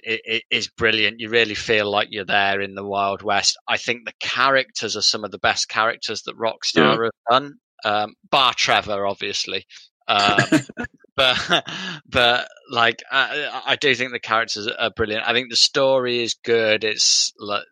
[0.50, 1.22] is brilliant.
[1.22, 3.58] You really feel like you're there in the Wild West.
[3.68, 7.54] I think the characters are some of the best characters that Rockstar have done.
[7.86, 9.66] Um, bar Trevor, obviously.
[10.10, 10.40] Um,
[11.16, 11.66] but
[12.06, 15.28] but like I, I do think the characters are brilliant.
[15.28, 16.84] I think the story is good.
[16.84, 17.64] It's like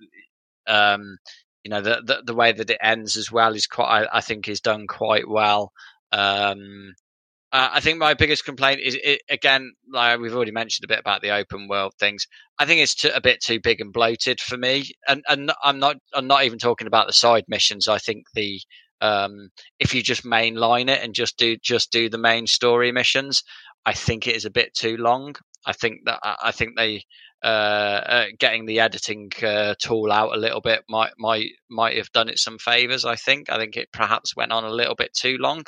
[0.68, 1.18] um,
[1.64, 4.03] you know the, the the way that it ends as well is quite.
[4.03, 5.74] I, I think is done quite well.
[6.14, 6.94] Um,
[7.52, 11.00] uh, I think my biggest complaint is it, again, like we've already mentioned a bit
[11.00, 12.28] about the open world things.
[12.60, 15.80] I think it's too, a bit too big and bloated for me, and and I'm
[15.80, 17.88] not I'm not even talking about the side missions.
[17.88, 18.62] I think the
[19.02, 19.50] um,
[19.80, 23.44] if you just mainline it and just do just do the main story missions,
[23.86, 25.36] I think it is a bit too long.
[25.66, 27.04] I think that I think they
[27.44, 32.12] uh, uh, getting the editing uh, tool out a little bit might might might have
[32.12, 33.06] done it some favors.
[33.06, 35.64] I think I think it perhaps went on a little bit too long.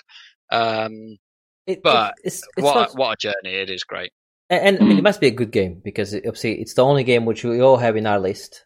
[0.51, 1.17] Um,
[1.67, 3.83] It, But it, it's, it's what not, what a journey it is!
[3.83, 4.11] Great.
[4.49, 5.03] and, and I mean, it Mm.
[5.03, 7.77] must be a good game because it, obviously it's the only game which we all
[7.77, 8.65] have in our list,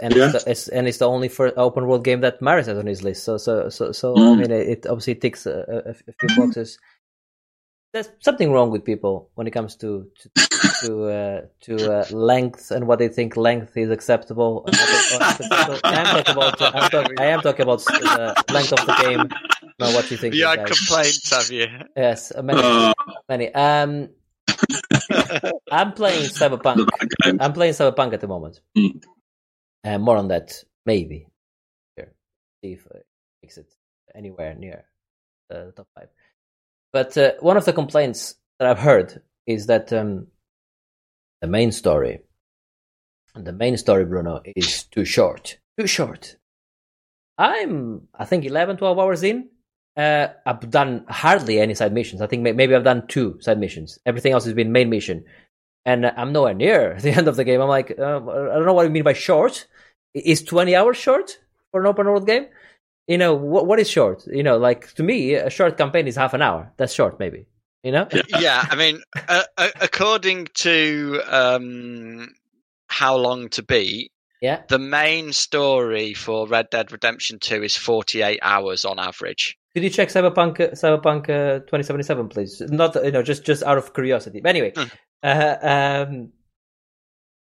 [0.00, 0.24] and Yeah.
[0.24, 2.86] it's, the, it's and it's the only for open world game that Marius has on
[2.86, 3.24] his list.
[3.24, 4.38] So so so so I Mm.
[4.40, 6.78] mean, it, it obviously ticks a, a, a few boxes.
[7.92, 10.30] there's something wrong with people when it comes to to
[10.80, 14.64] to, uh, to uh, length and what they think length is acceptable.
[15.84, 19.28] I am talking about I'm talk, I am talking about the length of the game,
[19.78, 20.34] not what you think.
[20.34, 21.66] You is had complaints, have you?
[21.96, 22.92] Yes, many, Uh,
[23.28, 23.52] many.
[23.54, 24.10] Um,
[25.70, 26.76] I'm playing Cyberpunk.
[26.76, 27.38] the bad game.
[27.40, 28.60] I'm playing Cyberpunk at the moment.
[28.76, 29.02] Mm.
[29.84, 31.28] Uh, more on that maybe.
[31.96, 32.12] Here,
[32.64, 33.06] see if it
[33.42, 33.72] makes it
[34.14, 34.84] anywhere near
[35.50, 36.08] the top five.
[36.92, 40.28] But uh, one of the complaints that I've heard is that um,
[41.42, 42.20] the main story,
[43.34, 45.58] the main story, Bruno, is too short.
[45.78, 46.36] Too short.
[47.36, 49.50] I'm, I think, 11, 12 hours in.
[49.96, 52.20] Uh, I've done hardly any side missions.
[52.20, 53.98] I think maybe I've done two side missions.
[54.04, 55.24] Everything else has been main mission.
[55.84, 57.60] And I'm nowhere near the end of the game.
[57.60, 59.66] I'm like, uh, I don't know what you mean by short.
[60.14, 61.38] Is 20 hours short
[61.70, 62.46] for an open world game?
[63.06, 64.26] You know, what, what is short?
[64.26, 66.72] You know, like to me, a short campaign is half an hour.
[66.76, 67.46] That's short, maybe.
[67.82, 68.08] You know?
[68.40, 72.34] yeah, I mean, uh, uh, according to um,
[72.88, 74.10] how long to beat,
[74.42, 74.62] Yeah.
[74.68, 79.56] the main story for Red Dead Redemption 2 is 48 hours on average.
[79.76, 82.62] Could you check Cyberpunk uh, Cyberpunk uh, 2077, please?
[82.62, 84.40] Not you know, just just out of curiosity.
[84.40, 84.84] But anyway, Hmm.
[85.22, 85.56] uh,
[86.08, 86.32] um,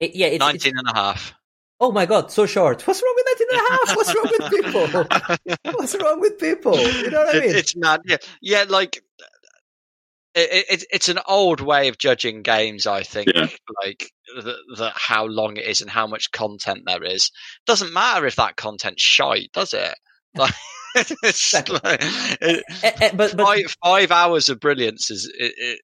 [0.01, 1.35] it, yeah, it's, it's 19 and a half.
[1.79, 2.85] oh my god, so short.
[2.85, 3.97] What's wrong with 19 and a half?
[3.97, 5.73] What's wrong with people?
[5.79, 6.77] What's wrong with people?
[6.77, 7.55] You know what I mean?
[7.55, 8.01] it's mad.
[8.05, 9.01] Yeah, yeah like
[10.35, 12.89] it, it, it's an old way of judging games.
[12.89, 13.47] I think, Yeah.
[13.85, 17.31] like the, the how long it is and how much content there is.
[17.67, 19.95] Doesn't matter if that content's shite, does it?
[20.35, 20.76] Like, it's Exactly.
[21.85, 22.01] like-
[22.41, 25.81] it- Eh, eh, but but five, five hours of brilliance is it, it,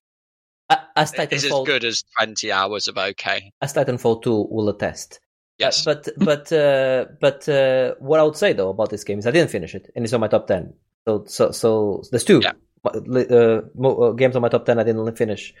[0.69, 3.51] uh, as is as good as twenty hours of okay.
[3.61, 5.15] as Titanfall 2 will attest.
[5.15, 5.19] Uh,
[5.59, 9.27] Yes, but but uh, but uh, what I would say though about this game is
[9.27, 10.73] I didn't finish it, and it's on my top ten.
[11.07, 12.53] So so so there's two Yeah.
[12.83, 15.53] uh, uh, games on my top ten I didn't finish.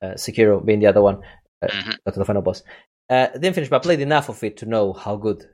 [0.00, 1.18] Uh, Sekiro being the other one,
[1.62, 1.96] uh, Mhm.
[2.04, 2.62] got to the final boss.
[3.10, 5.44] Uh, didn't finish, but I played enough of it to know how good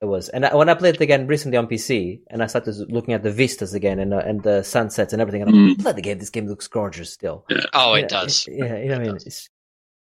[0.00, 0.28] it was.
[0.30, 3.22] And I, when I played it again recently on PC, and I started looking at
[3.22, 5.82] the vistas again and uh, and the sunsets and everything, and I'm like, Mm.
[5.82, 7.46] bloody game, this game looks gorgeous still.
[7.74, 8.46] oh, You it know, does.
[8.50, 9.14] Yeah, you know what I mean.
[9.14, 9.26] does.
[9.26, 9.48] It's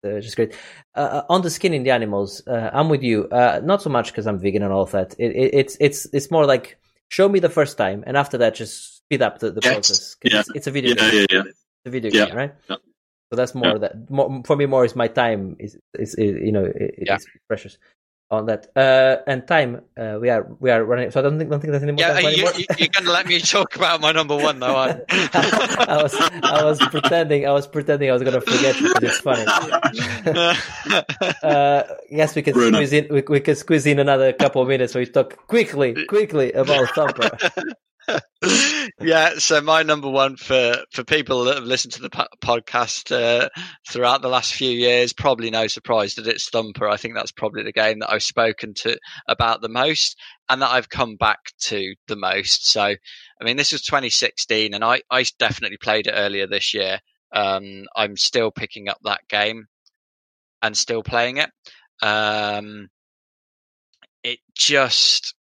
[0.04, 0.54] uh, just great.
[0.94, 3.28] Uh, uh, on the skin in the animals, uh, I'm with you.
[3.28, 5.14] Uh, not so much because I'm vegan and all of that.
[5.18, 6.78] It, it, it's it's it's more like
[7.10, 9.72] show me the first time, and after that, just speed up the, the Yes.
[9.72, 10.16] process.
[10.24, 10.40] Yeah.
[10.40, 11.20] It's, it's a video Yeah, game.
[11.20, 11.42] yeah, yeah.
[11.50, 12.26] It's a video Yeah.
[12.26, 12.54] game, right?
[12.70, 12.76] Yeah.
[13.30, 14.66] So that's more that more, for me.
[14.66, 17.14] More is my time is is, is you know it, Yeah.
[17.16, 17.78] it's precious
[18.34, 18.68] on that.
[18.76, 21.10] Uh, and time uh, we are we are running.
[21.10, 22.52] So I don't think don't think there's any more Yeah, time you, anymore.
[22.56, 24.76] you, you're going to let me talk about my number one, though.
[24.76, 25.02] aren't?
[25.10, 29.44] I was I was pretending I was pretending I was gonna forget because it's funny.
[31.42, 32.76] Uh, yes, we can Bruno.
[32.78, 33.06] squeeze in.
[33.10, 34.92] We, we can squeeze in another couple of minutes.
[34.92, 37.30] So we talk quickly, quickly about Thumper.
[39.00, 43.12] yeah, so my number one for for people that have listened to the po- podcast
[43.12, 43.48] uh,
[43.88, 46.88] throughout the last few years, probably no surprise that it's Thumper.
[46.88, 48.98] I think that's probably the game that I've spoken to
[49.28, 50.18] about the most
[50.48, 52.66] and that I've come back to the most.
[52.68, 57.00] So, I mean, this was 2016, and I I definitely played it earlier this year.
[57.32, 59.66] Um, I'm still picking up that game
[60.62, 61.50] and still playing it.
[62.02, 62.88] Um,
[64.22, 65.34] it just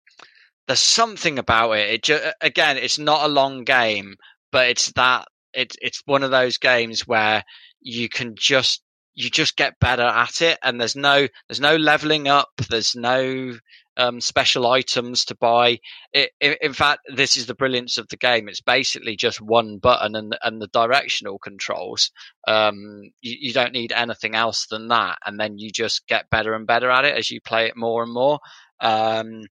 [0.71, 1.89] there's something about it.
[1.89, 4.15] It ju- again, it's not a long game,
[4.53, 7.43] but it's that it's it's one of those games where
[7.81, 8.81] you can just
[9.13, 12.51] you just get better at it, and there's no there's no leveling up.
[12.69, 13.57] There's no
[13.97, 15.79] um, special items to buy.
[16.13, 18.47] It, in, in fact, this is the brilliance of the game.
[18.47, 22.11] It's basically just one button and and the directional controls.
[22.47, 26.53] Um, you, you don't need anything else than that, and then you just get better
[26.53, 28.39] and better at it as you play it more and more.
[28.79, 29.43] Um,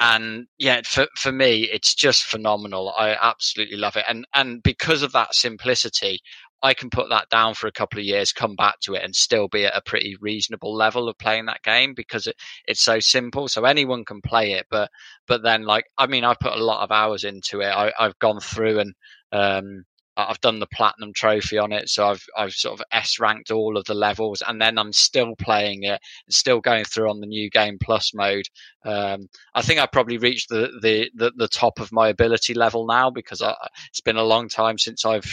[0.00, 2.90] and yeah, for for me, it's just phenomenal.
[2.96, 6.20] I absolutely love it, and and because of that simplicity,
[6.62, 9.14] I can put that down for a couple of years, come back to it, and
[9.14, 12.36] still be at a pretty reasonable level of playing that game because it,
[12.66, 13.48] it's so simple.
[13.48, 14.90] So anyone can play it, but
[15.26, 17.68] but then like I mean, I put a lot of hours into it.
[17.68, 18.94] I, I've gone through and
[19.32, 19.84] um,
[20.28, 23.76] I've done the platinum trophy on it, so I've I've sort of S ranked all
[23.76, 27.50] of the levels, and then I'm still playing it, still going through on the new
[27.50, 28.46] game plus mode.
[28.84, 32.86] Um, I think I probably reached the, the, the, the top of my ability level
[32.86, 33.54] now because I,
[33.88, 35.30] it's been a long time since I've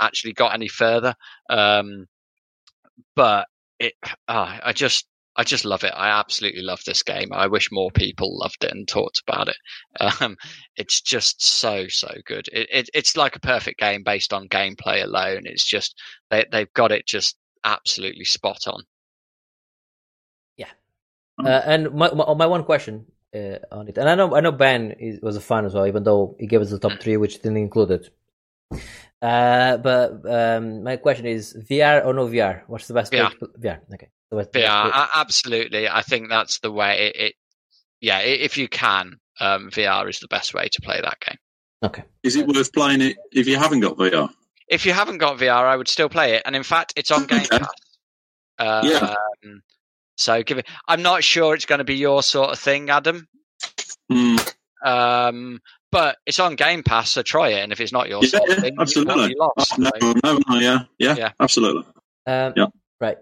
[0.00, 1.14] actually got any further.
[1.48, 2.06] Um,
[3.16, 3.46] but
[3.78, 3.94] it,
[4.28, 5.92] ah, I just, I just love it.
[5.96, 7.28] I absolutely love this game.
[7.32, 9.56] I wish more people loved it and talked about it.
[10.20, 10.36] Um,
[10.76, 12.48] it's just so, so good.
[12.52, 15.42] It, it, it's like a perfect game based on gameplay alone.
[15.44, 16.00] It's just,
[16.30, 18.82] they, they've got it just absolutely spot on.
[21.44, 24.52] Uh, and my, my my one question uh, on it, and I know I know
[24.52, 27.16] Ben is, was a fan as well, even though he gave us the top three,
[27.16, 28.10] which didn't include it.
[29.22, 32.62] Uh, but um, my question is VR or no VR?
[32.66, 33.12] What's the best?
[33.12, 33.38] way VR.
[33.38, 33.80] to VR.
[33.94, 34.08] Okay.
[34.30, 35.88] So what's- Yeah, a- absolutely.
[35.88, 37.16] I think that's the way it.
[37.20, 37.34] it
[38.00, 41.36] yeah, if you can, um, VR is the best way to play that game.
[41.82, 42.04] Okay.
[42.22, 44.30] Is it worth playing it if you haven't got VR?
[44.68, 47.26] If you haven't got VR, I would still play it, and in fact, it's on
[47.26, 47.58] Game Okay.
[47.58, 47.68] Pass.
[48.58, 49.14] Uh, Yeah.
[49.44, 49.62] um,
[50.16, 50.66] so give it.
[50.86, 53.26] I'm not sure it's going to be your sort of thing, Adam.
[54.10, 54.36] Hmm.
[54.84, 57.62] Um, but it's on Game Pass, so try it.
[57.62, 59.14] And if it's not your Yeah, sort of yeah, thing, you absolutely.
[59.16, 59.78] won't be lost.
[59.78, 61.32] No, So- no, no, yeah, yeah, Yeah.
[61.40, 61.84] absolutely.
[62.26, 62.66] Um, Yeah.
[63.00, 63.18] Right.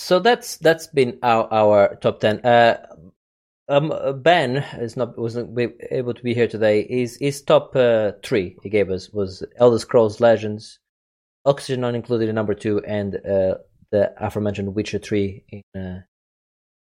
[0.00, 2.40] So that's that's been our our top ten.
[2.40, 2.78] Uh,
[3.68, 5.56] um, Ben is not wasn't
[5.90, 6.86] able to be here today.
[6.88, 10.78] His his top uh, three he gave us was Elder Scrolls Legends,
[11.44, 13.56] Oxygen not included in number two, and uh,
[13.90, 16.00] the aforementioned Witcher three in uh,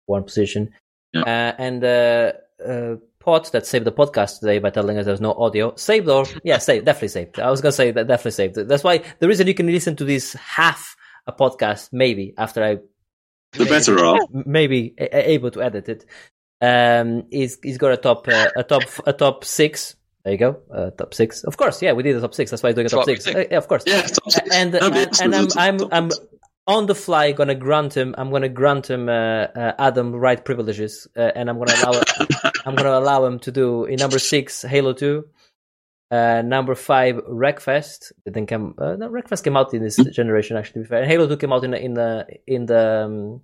[0.06, 0.72] one position.
[1.12, 1.24] Yeah.
[1.24, 2.32] Uh, and uh,
[2.66, 5.76] uh, Pot that saved the podcast today by telling us there's no audio.
[5.76, 7.42] Saved or yeah, saved definitely saved.
[7.42, 8.56] I was gonna say that definitely saved.
[8.56, 10.96] That's why the reason you can listen to this half
[11.28, 12.78] a podcast maybe after I
[13.54, 14.20] The better off.
[14.32, 16.06] maybe a- a- able to edit it.
[16.62, 19.96] Um, he's he's got a top uh, a top a top six.
[20.24, 21.44] There you go, uh, top six.
[21.44, 22.52] Of course, yeah, we did a top six.
[22.52, 23.36] That's why I'm doing a That's top what six.
[23.36, 23.84] Uh, yeah, of course.
[23.88, 24.48] Yeah, top six.
[24.54, 26.10] And No, and, and I'm it's- I'm top I'm
[26.68, 28.14] on the fly gonna grant him.
[28.18, 32.02] I'm gonna grant him uh, uh, Adam right privileges, uh, and I'm gonna allow
[32.66, 35.26] I'm gonna allow him to do in number six Halo Two.
[36.12, 38.12] Uh, number five, Wreckfest.
[38.26, 38.76] It didn't come.
[38.78, 40.58] Uh, no, Wreckfest came out in this generation.
[40.58, 43.04] Actually, to be fair, and Halo Two came out in the in the in the
[43.06, 43.42] um,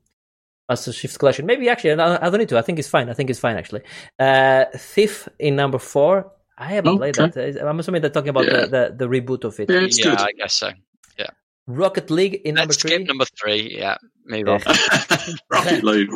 [0.70, 1.46] Master Chief's collection.
[1.46, 2.58] Maybe actually, I I don't need to.
[2.58, 3.10] I think it's fine.
[3.10, 3.84] I think it's fine actually.
[4.20, 6.34] Uh, Thief in number four.
[6.58, 7.52] I haven't played Okay.
[7.52, 7.66] that.
[7.68, 8.66] I'm assuming they're talking about Yeah.
[8.66, 8.68] the,
[8.98, 9.70] the, the reboot of it.
[9.70, 10.20] Yeah, yeah.
[10.22, 10.72] I guess so.
[11.18, 11.30] Yeah.
[11.68, 12.92] Rocket League in number Let's three.
[12.96, 13.78] skip number three.
[13.80, 14.60] Yeah, move Yeah.
[14.66, 15.36] on.
[15.52, 16.10] Rocket League.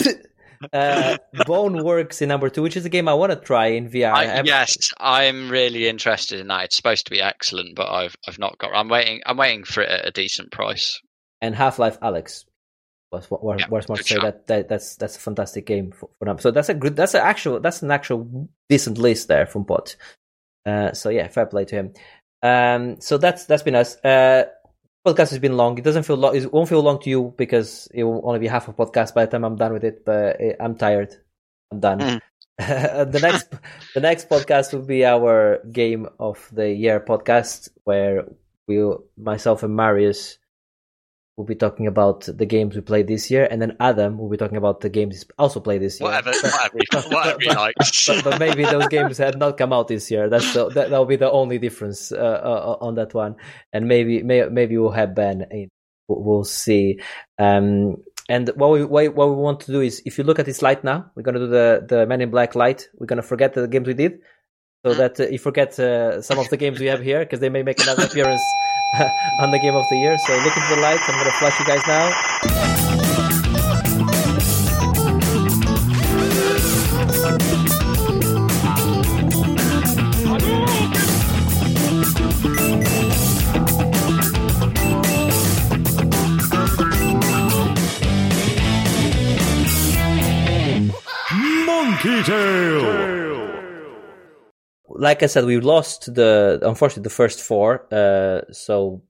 [0.72, 4.12] uh, Boneworks in number two, which is a game I want to try in VR.
[4.12, 6.64] I, haven't- yes, I'm really interested in that.
[6.64, 8.72] It's supposed to be excellent, but I've I've not got.
[8.74, 9.20] I'm waiting.
[9.26, 11.00] I'm waiting for it at a decent price.
[11.40, 12.44] and Half Life Alyx.
[13.10, 16.08] Was what was Yeah, more to say that, that that's that's a fantastic game for,
[16.18, 16.38] for.
[16.40, 19.96] So that's a good that's an actual that's an actual decent list there from Pot.
[20.64, 21.92] Uh, so yeah, fair play to him.
[22.42, 23.96] Um, so that's that's been us.
[24.02, 24.44] Uh,
[25.06, 25.78] podcast has been long.
[25.78, 26.36] It doesn't feel long.
[26.36, 29.24] It won't feel long to you because it will only be half a podcast by
[29.24, 30.04] the time I'm done with it.
[30.04, 31.16] But I'm tired.
[31.70, 31.98] I'm done.
[31.98, 32.20] Mm.
[32.58, 33.48] the next
[33.94, 38.26] the next podcast will be our game of the year podcast where
[38.68, 40.38] we'll myself and Marius
[41.36, 44.36] will be talking about the games we played this year, and then Adam will be
[44.36, 46.10] talking about the games he's also played this year.
[46.10, 48.06] Whatever, But- whatever, whatever he likes.
[48.06, 50.28] but, but maybe those games had not come out this year.
[50.28, 53.36] That's the, that will be the only difference uh, uh, on that one.
[53.72, 55.46] And maybe may, maybe we'll have Ben.
[55.50, 55.68] In.
[56.08, 57.00] We'll see.
[57.38, 57.96] Um,
[58.28, 60.60] and what we what what we want to do is, if you look at this
[60.60, 62.88] light now, we're gonna do the the Men in Black light.
[62.98, 64.18] We're gonna forget the games we did,
[64.84, 64.96] so Mhm.
[64.98, 67.62] that uh, you forget uh, some of the games we have here because they may
[67.62, 68.42] make another appearance
[69.40, 70.16] on the game of the year.
[70.26, 71.02] So look into the lights.
[71.08, 72.91] I'm gonna flash you guys now.
[95.02, 99.02] Like I said, we lost the unfortunately the first four, uh, so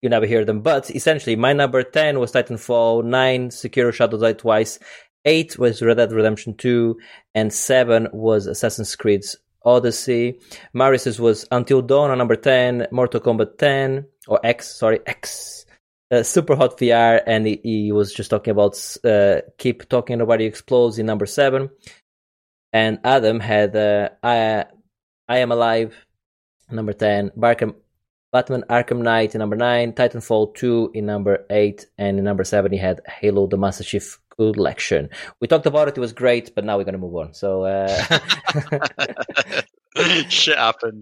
[0.00, 0.60] you never hear them.
[0.60, 4.78] But essentially, my number ten was Titanfall, nine Sekiro Shadow Die Twice,
[5.24, 6.98] eight was Red Dead Redemption Two,
[7.34, 10.38] and seven was Assassin's Creed's Odyssey.
[10.72, 15.66] Marius's was Until Dawn on number ten, Mortal Kombat ten or X, sorry X.
[16.12, 18.74] Uh, Super Hot VR, and he, he was just talking about
[19.04, 21.70] uh, Keep Talking Nobody Explodes in number seven.
[22.72, 24.08] And Adam had uh,
[25.30, 25.94] I Am Alive,
[26.72, 27.76] number 10, Barkham,
[28.32, 32.72] Batman Arkham Knight in number 9, Titanfall 2 in number 8, and in number 7
[32.72, 35.08] he had Halo the Master Chief Collection.
[35.40, 37.32] We talked about it, it was great, but now we're going to move on.
[37.32, 38.18] So, uh,
[40.28, 40.98] Shit happened.